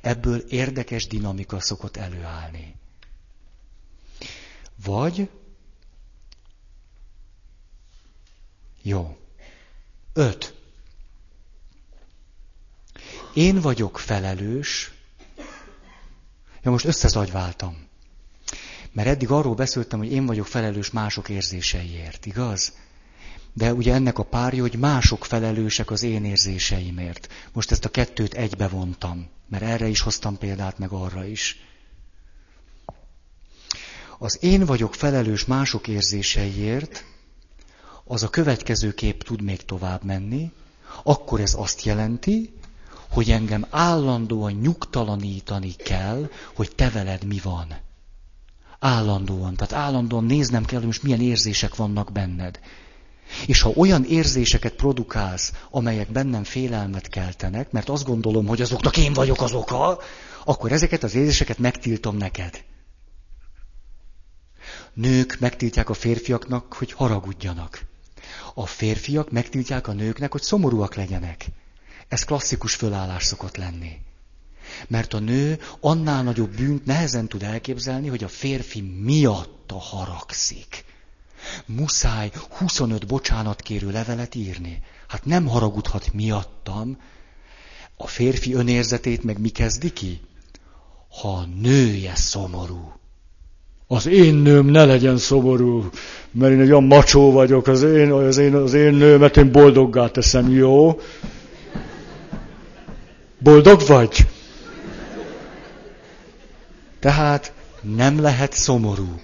[0.00, 2.74] Ebből érdekes dinamika szokott előállni.
[4.84, 5.30] Vagy,
[8.82, 9.16] jó,
[10.12, 10.54] öt.
[13.34, 14.92] Én vagyok felelős,
[16.62, 17.88] ja most összezagyváltam.
[18.92, 22.72] Mert eddig arról beszéltem, hogy én vagyok felelős mások érzéseiért, igaz?
[23.52, 27.32] De ugye ennek a párja, hogy mások felelősek az én érzéseimért.
[27.52, 31.56] Most ezt a kettőt egybe vontam, mert erre is hoztam példát, meg arra is.
[34.18, 37.04] Az én vagyok felelős mások érzéseiért,
[38.04, 40.52] az a következő kép tud még tovább menni,
[41.02, 42.52] akkor ez azt jelenti,
[43.10, 47.74] hogy engem állandóan nyugtalanítani kell, hogy te veled mi van.
[48.78, 49.54] Állandóan.
[49.56, 52.60] Tehát állandóan néznem kell, hogy most milyen érzések vannak benned.
[53.46, 59.12] És ha olyan érzéseket produkálsz, amelyek bennem félelmet keltenek, mert azt gondolom, hogy azoknak én
[59.12, 59.98] vagyok az oka,
[60.44, 62.64] akkor ezeket az érzéseket megtiltom neked.
[64.92, 67.84] Nők megtiltják a férfiaknak, hogy haragudjanak.
[68.54, 71.46] A férfiak megtiltják a nőknek, hogy szomorúak legyenek.
[72.08, 73.92] Ez klasszikus fölállás szokott lenni.
[74.88, 80.84] Mert a nő annál nagyobb bűnt nehezen tud elképzelni, hogy a férfi miatta haragszik.
[81.66, 84.82] Muszáj 25 bocsánatkérő levelet írni.
[85.08, 86.98] Hát nem haragudhat miattam.
[87.96, 90.20] A férfi önérzetét meg mi kezdi ki?
[91.20, 92.92] Ha a nője szomorú.
[93.86, 95.88] Az én nőm ne legyen szomorú,
[96.30, 100.06] mert én egy olyan macsó vagyok, az én, az én, az én nőmet én boldoggá
[100.06, 101.00] teszem, jó?
[103.38, 104.26] Boldog vagy?
[107.00, 109.20] Tehát nem lehet szomorú.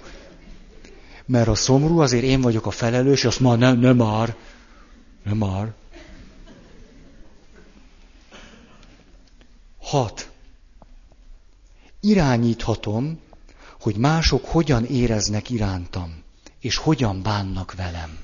[1.27, 4.35] Mert a szomorú azért én vagyok a felelős, azt már nem, nem már.
[5.23, 5.73] Nem már.
[9.81, 10.31] Hat.
[11.99, 13.19] Irányíthatom,
[13.79, 16.23] hogy mások hogyan éreznek irántam,
[16.59, 18.19] és hogyan bánnak velem.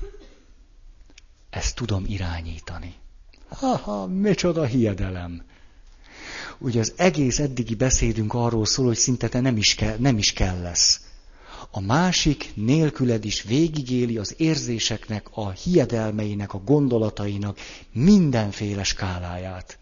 [1.50, 2.94] Ezt tudom irányítani.
[3.48, 5.42] Ha-ha, micsoda hiedelem.
[6.58, 10.32] Ugye az egész eddigi beszédünk arról szól, hogy szinte te nem is, kell, nem is
[10.32, 11.00] kell lesz.
[11.76, 17.58] A másik nélküled is végigéli az érzéseknek, a hiedelmeinek, a gondolatainak
[17.92, 19.78] mindenféle skáláját.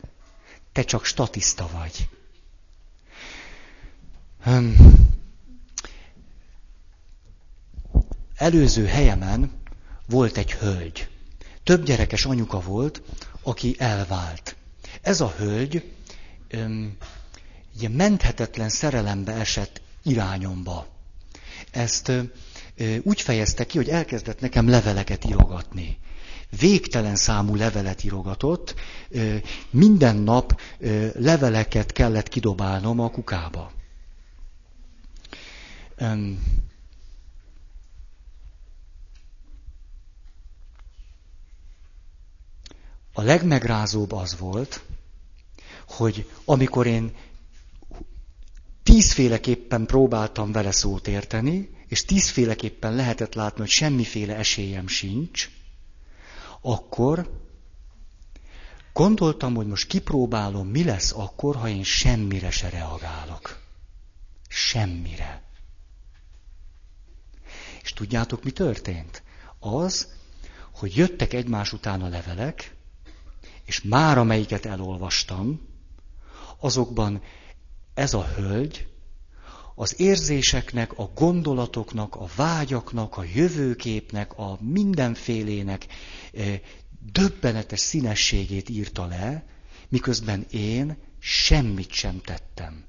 [0.72, 2.08] Te csak statiszta vagy.
[4.42, 4.70] Hm.
[8.34, 9.50] Előző helyemen
[10.08, 11.08] volt egy hölgy.
[11.64, 13.02] Több gyerekes anyuka volt,
[13.42, 14.56] aki elvált.
[15.02, 15.92] Ez a hölgy
[16.48, 16.96] öm,
[17.90, 20.86] menthetetlen szerelembe esett irányomba.
[21.70, 22.12] Ezt
[23.02, 25.98] úgy fejezte ki, hogy elkezdett nekem leveleket írogatni.
[26.58, 28.74] Végtelen számú levelet írogatott,
[29.70, 30.60] minden nap
[31.14, 33.72] leveleket kellett kidobálnom a kukába.
[43.12, 44.82] A legmegrázóbb az volt,
[45.88, 47.12] hogy amikor én
[48.92, 55.50] tízféleképpen próbáltam vele szót érteni, és tízféleképpen lehetett látni, hogy semmiféle esélyem sincs,
[56.60, 57.40] akkor
[58.92, 63.60] gondoltam, hogy most kipróbálom, mi lesz akkor, ha én semmire se reagálok.
[64.48, 65.42] Semmire.
[67.82, 69.22] És tudjátok, mi történt?
[69.58, 70.08] Az,
[70.70, 72.76] hogy jöttek egymás után a levelek,
[73.64, 75.60] és már amelyiket elolvastam,
[76.58, 77.22] azokban
[77.94, 78.86] ez a hölgy
[79.74, 85.86] az érzéseknek, a gondolatoknak, a vágyaknak, a jövőképnek, a mindenfélének
[86.32, 86.60] eh,
[87.12, 89.44] döbbenetes színességét írta le,
[89.88, 92.84] miközben én semmit sem tettem.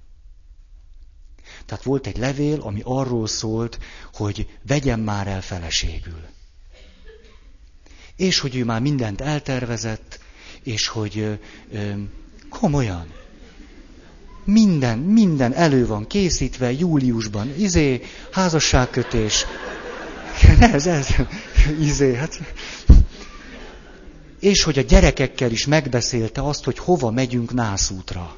[1.65, 3.79] Tehát volt egy levél, ami arról szólt,
[4.13, 6.25] hogy vegyem már el feleségül.
[8.15, 10.19] És hogy ő már mindent eltervezett,
[10.63, 11.33] és hogy ö,
[11.71, 11.93] ö,
[12.49, 13.22] komolyan.
[14.43, 19.45] Minden, minden elő van készítve, júliusban, izé, házasságkötés.
[20.59, 21.07] Ez, ez,
[21.79, 22.39] izé, hát.
[24.39, 28.35] És hogy a gyerekekkel is megbeszélte azt, hogy hova megyünk nászútra.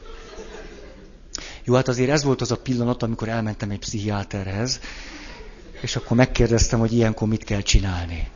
[1.63, 4.79] Jó, hát azért ez volt az a pillanat, amikor elmentem egy pszichiáterhez,
[5.81, 8.29] és akkor megkérdeztem, hogy ilyenkor mit kell csinálni.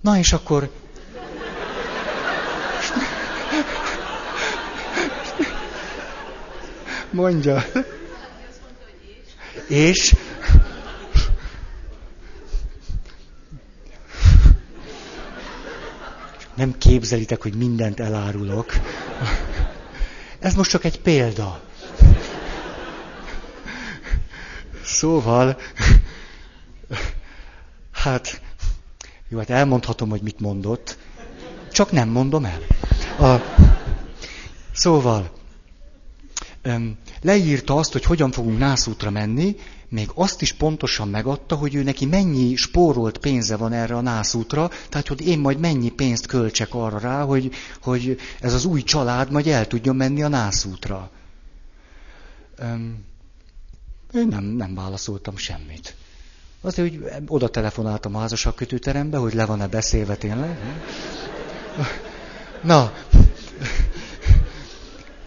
[0.00, 0.70] Na és akkor
[7.12, 7.64] Mondja.
[9.68, 10.16] És?
[16.54, 18.72] Nem képzelitek, hogy mindent elárulok.
[20.38, 21.60] Ez most csak egy példa.
[24.84, 25.58] Szóval,
[27.92, 28.40] hát,
[29.28, 30.98] jó, hát elmondhatom, hogy mit mondott,
[31.72, 32.60] csak nem mondom el.
[33.18, 33.42] A,
[34.72, 35.41] szóval,
[37.20, 39.56] leírta azt, hogy hogyan fogunk nászútra menni,
[39.88, 44.70] még azt is pontosan megadta, hogy ő neki mennyi spórolt pénze van erre a nászútra,
[44.88, 47.50] tehát hogy én majd mennyi pénzt költsek arra rá, hogy,
[47.82, 51.10] hogy ez az új család majd el tudjon menni a nászútra.
[54.14, 55.94] Én nem, nem válaszoltam semmit.
[56.60, 60.58] Azért, hogy oda telefonáltam a házasságkötőterembe, hogy le van-e beszélve tényleg.
[62.62, 62.92] Na,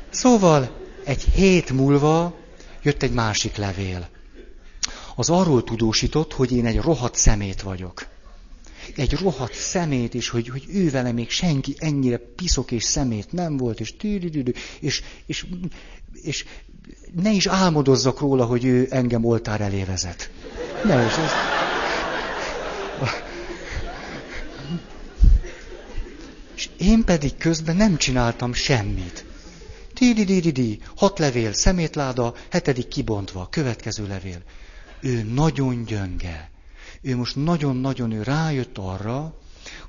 [0.09, 2.35] szóval egy hét múlva
[2.81, 4.09] jött egy másik levél.
[5.15, 8.07] Az arról tudósított, hogy én egy rohadt szemét vagyok.
[8.95, 13.57] Egy rohadt szemét, és hogy, hogy ő vele még senki ennyire piszok és szemét nem
[13.57, 13.95] volt, és
[14.79, 15.45] és, és,
[16.21, 16.45] és
[17.21, 19.85] ne is álmodozzak róla, hogy ő engem oltár elé.
[20.83, 21.11] Ne is.
[21.11, 21.31] Ez...
[26.55, 29.25] És én pedig közben nem csináltam semmit.
[29.95, 34.43] Ti-di-di-di-di, hat levél, szemétláda, hetedik kibontva, következő levél.
[35.01, 36.51] Ő nagyon gyönge.
[37.01, 39.39] Ő most nagyon-nagyon ő rájött arra,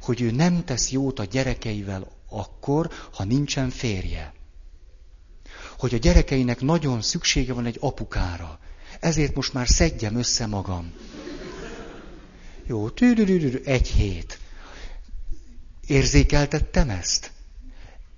[0.01, 4.35] hogy ő nem tesz jót a gyerekeivel akkor, ha nincsen férje.
[5.79, 8.59] Hogy a gyerekeinek nagyon szüksége van egy apukára.
[9.01, 10.93] Ezért most már szedjem össze magam.
[12.67, 14.39] Jó, tűrűrűrű, egy hét.
[15.87, 17.35] Érzékeltettem ezt?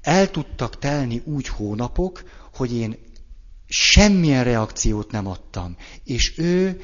[0.02, 2.22] El tudtak telni úgy hónapok,
[2.54, 2.96] hogy én
[3.66, 5.76] semmilyen reakciót nem adtam.
[6.04, 6.80] És ő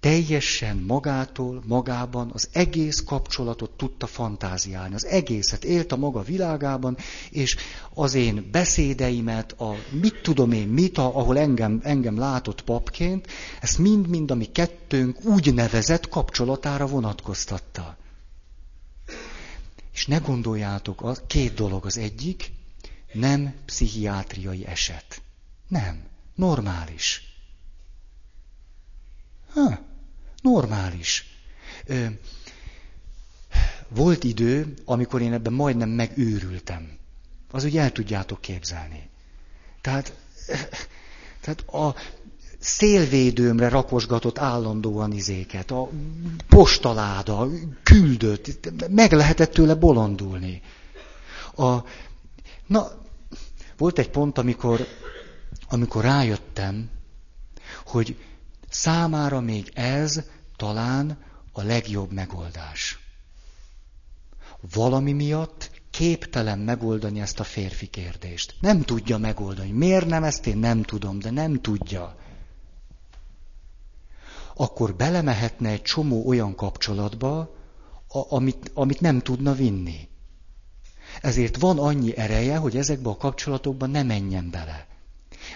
[0.00, 4.94] teljesen magától, magában az egész kapcsolatot tudta fantáziálni.
[4.94, 6.96] Az egészet élt a maga világában,
[7.30, 7.56] és
[7.94, 13.26] az én beszédeimet, a mit tudom én mit, ahol engem, engem látott papként,
[13.60, 17.96] ezt mind-mind, ami kettőnk úgy nevezett kapcsolatára vonatkoztatta.
[19.92, 22.52] És ne gondoljátok, az, két dolog az egyik,
[23.12, 25.22] nem pszichiátriai eset.
[25.68, 26.02] Nem.
[26.34, 27.22] Normális.
[29.52, 29.78] Ha,
[30.42, 31.26] normális.
[31.84, 32.06] Ö,
[33.88, 36.96] volt idő, amikor én ebben majdnem megőrültem.
[37.50, 39.08] Az úgy el tudjátok képzelni.
[39.80, 40.16] Tehát,
[41.40, 41.94] tehát a
[42.58, 45.90] szélvédőmre rakosgatott állandóan izéket, a
[46.48, 47.48] postaláda,
[47.82, 50.62] küldött, meg lehetett tőle bolondulni.
[51.56, 51.78] A,
[52.68, 52.90] Na,
[53.76, 54.86] volt egy pont, amikor,
[55.68, 56.90] amikor rájöttem,
[57.86, 58.16] hogy
[58.68, 60.22] számára még ez
[60.56, 61.18] talán
[61.52, 62.98] a legjobb megoldás.
[64.72, 68.54] Valami miatt képtelen megoldani ezt a férfi kérdést.
[68.60, 69.70] Nem tudja megoldani.
[69.70, 72.16] Miért nem ezt én nem tudom, de nem tudja.
[74.54, 77.54] Akkor belemehetne egy csomó olyan kapcsolatba,
[78.08, 80.08] amit, amit nem tudna vinni.
[81.20, 84.86] Ezért van annyi ereje, hogy ezekbe a kapcsolatokban ne menjen bele.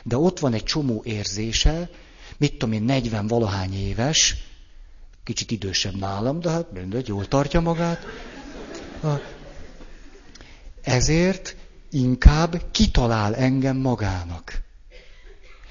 [0.03, 1.91] De ott van egy csomó érzése,
[2.37, 4.37] mit tudom én, 40 valahány éves,
[5.25, 8.07] kicsit idősebb nálam, de hát mindegy, jól tartja magát.
[10.83, 11.57] Ezért
[11.91, 14.63] inkább kitalál engem magának.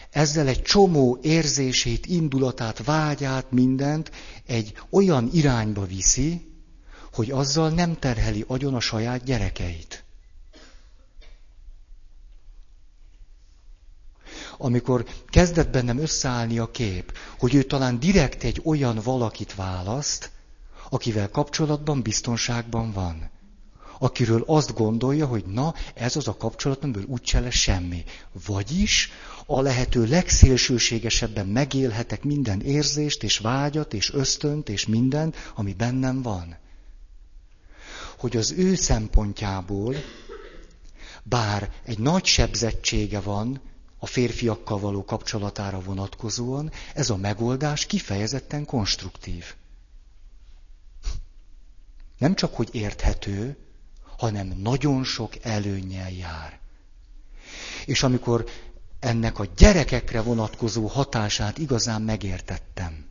[0.09, 4.11] Ezzel egy csomó érzését, indulatát, vágyát, mindent
[4.45, 6.50] egy olyan irányba viszi,
[7.13, 10.03] hogy azzal nem terheli agyon a saját gyerekeit.
[14.57, 20.31] Amikor kezdett bennem összeállni a kép, hogy ő talán direkt egy olyan valakit választ,
[20.89, 23.29] akivel kapcsolatban, biztonságban van.
[23.99, 28.03] Akiről azt gondolja, hogy na, ez az a kapcsolat, amiből úgyse lesz semmi.
[28.45, 29.09] Vagyis
[29.45, 36.59] a lehető legszélsőségesebben megélhetek minden érzést, és vágyat, és ösztönt, és mindent, ami bennem van
[38.21, 39.95] hogy az ő szempontjából,
[41.23, 43.61] bár egy nagy sebzettsége van
[43.99, 49.45] a férfiakkal való kapcsolatára vonatkozóan, ez a megoldás kifejezetten konstruktív.
[52.17, 53.57] Nem csak, hogy érthető,
[54.17, 56.59] hanem nagyon sok előnyel jár.
[57.85, 58.45] És amikor
[58.99, 63.10] ennek a gyerekekre vonatkozó hatását igazán megértettem,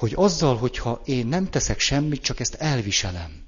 [0.00, 3.44] hogy azzal, hogyha én nem teszek semmit, csak ezt elviselem,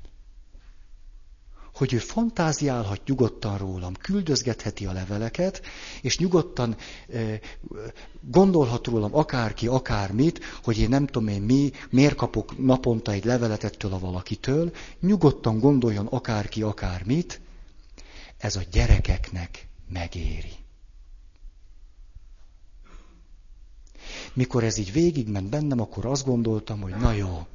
[1.74, 5.62] hogy ő fantáziálhat nyugodtan rólam, küldözgetheti a leveleket,
[6.02, 6.76] és nyugodtan
[7.08, 7.38] eh,
[8.20, 13.64] gondolhat rólam akárki, akármit, hogy én nem tudom én mi, miért kapok naponta egy levelet
[13.64, 17.40] ettől a valakitől, nyugodtan gondoljon akárki, akármit,
[18.38, 20.61] ez a gyerekeknek megéri.
[24.32, 27.46] Mikor ez így végigment bennem, akkor azt gondoltam, hogy na jó,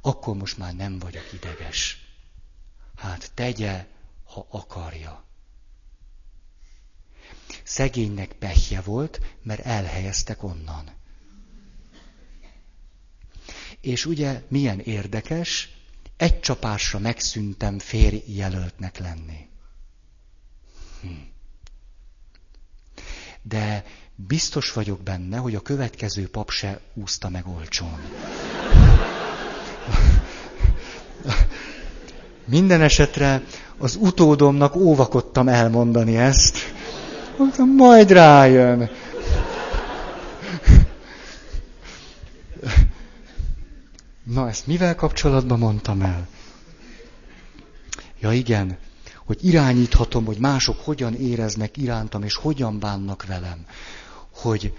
[0.00, 2.06] akkor most már nem vagyok ideges.
[2.96, 3.86] Hát tegye,
[4.24, 5.24] ha akarja.
[7.62, 10.90] Szegénynek pehje volt, mert elhelyeztek onnan.
[13.80, 15.70] És ugye milyen érdekes,
[16.16, 19.48] egy csapásra megszűntem férjelöltnek lenni.
[21.00, 21.08] Hm.
[23.42, 23.84] De
[24.14, 28.00] biztos vagyok benne, hogy a következő pap se úszta meg olcsón.
[32.44, 33.42] Minden esetre
[33.78, 36.56] az utódomnak óvakodtam elmondani ezt.
[37.38, 38.90] Mondtam, majd rájön.
[44.24, 46.28] Na, ezt mivel kapcsolatban mondtam el?
[48.20, 48.78] Ja igen,
[49.26, 53.66] hogy irányíthatom, hogy mások hogyan éreznek irántam, és hogyan bánnak velem.
[54.32, 54.72] Hogy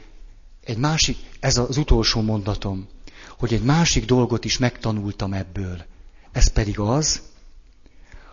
[0.63, 2.88] egy másik, ez az utolsó mondatom,
[3.38, 5.85] hogy egy másik dolgot is megtanultam ebből.
[6.31, 7.21] Ez pedig az,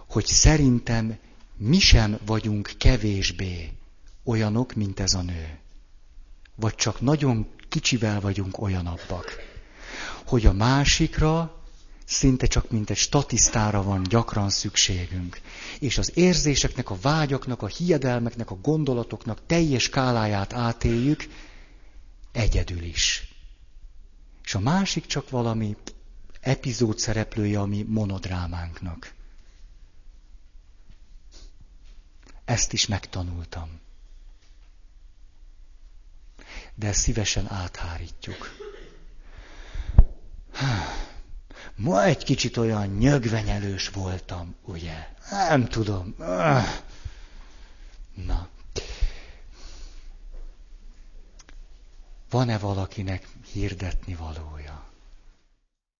[0.07, 1.19] hogy szerintem
[1.57, 3.73] mi sem vagyunk kevésbé
[4.25, 5.59] olyanok, mint ez a nő.
[6.55, 9.37] Vagy csak nagyon kicsivel vagyunk olyanabbak.
[10.27, 11.60] Hogy a másikra
[12.11, 15.41] szinte csak mint egy statisztára van gyakran szükségünk.
[15.79, 21.25] És az érzéseknek, a vágyaknak, a hiedelmeknek, a gondolatoknak teljes skáláját átéljük
[22.33, 23.35] egyedül is.
[24.45, 25.77] És a másik csak valami
[26.41, 29.15] epizód szereplője a mi monodrámánknak.
[32.45, 33.81] Ezt is megtanultam.
[36.75, 38.51] De szívesen áthárítjuk.
[41.81, 45.09] Ma egy kicsit olyan nyögvenyelős voltam, ugye?
[45.31, 46.15] Nem tudom.
[48.27, 48.49] Na.
[52.31, 54.80] Van-e valakinek hirdetni valója?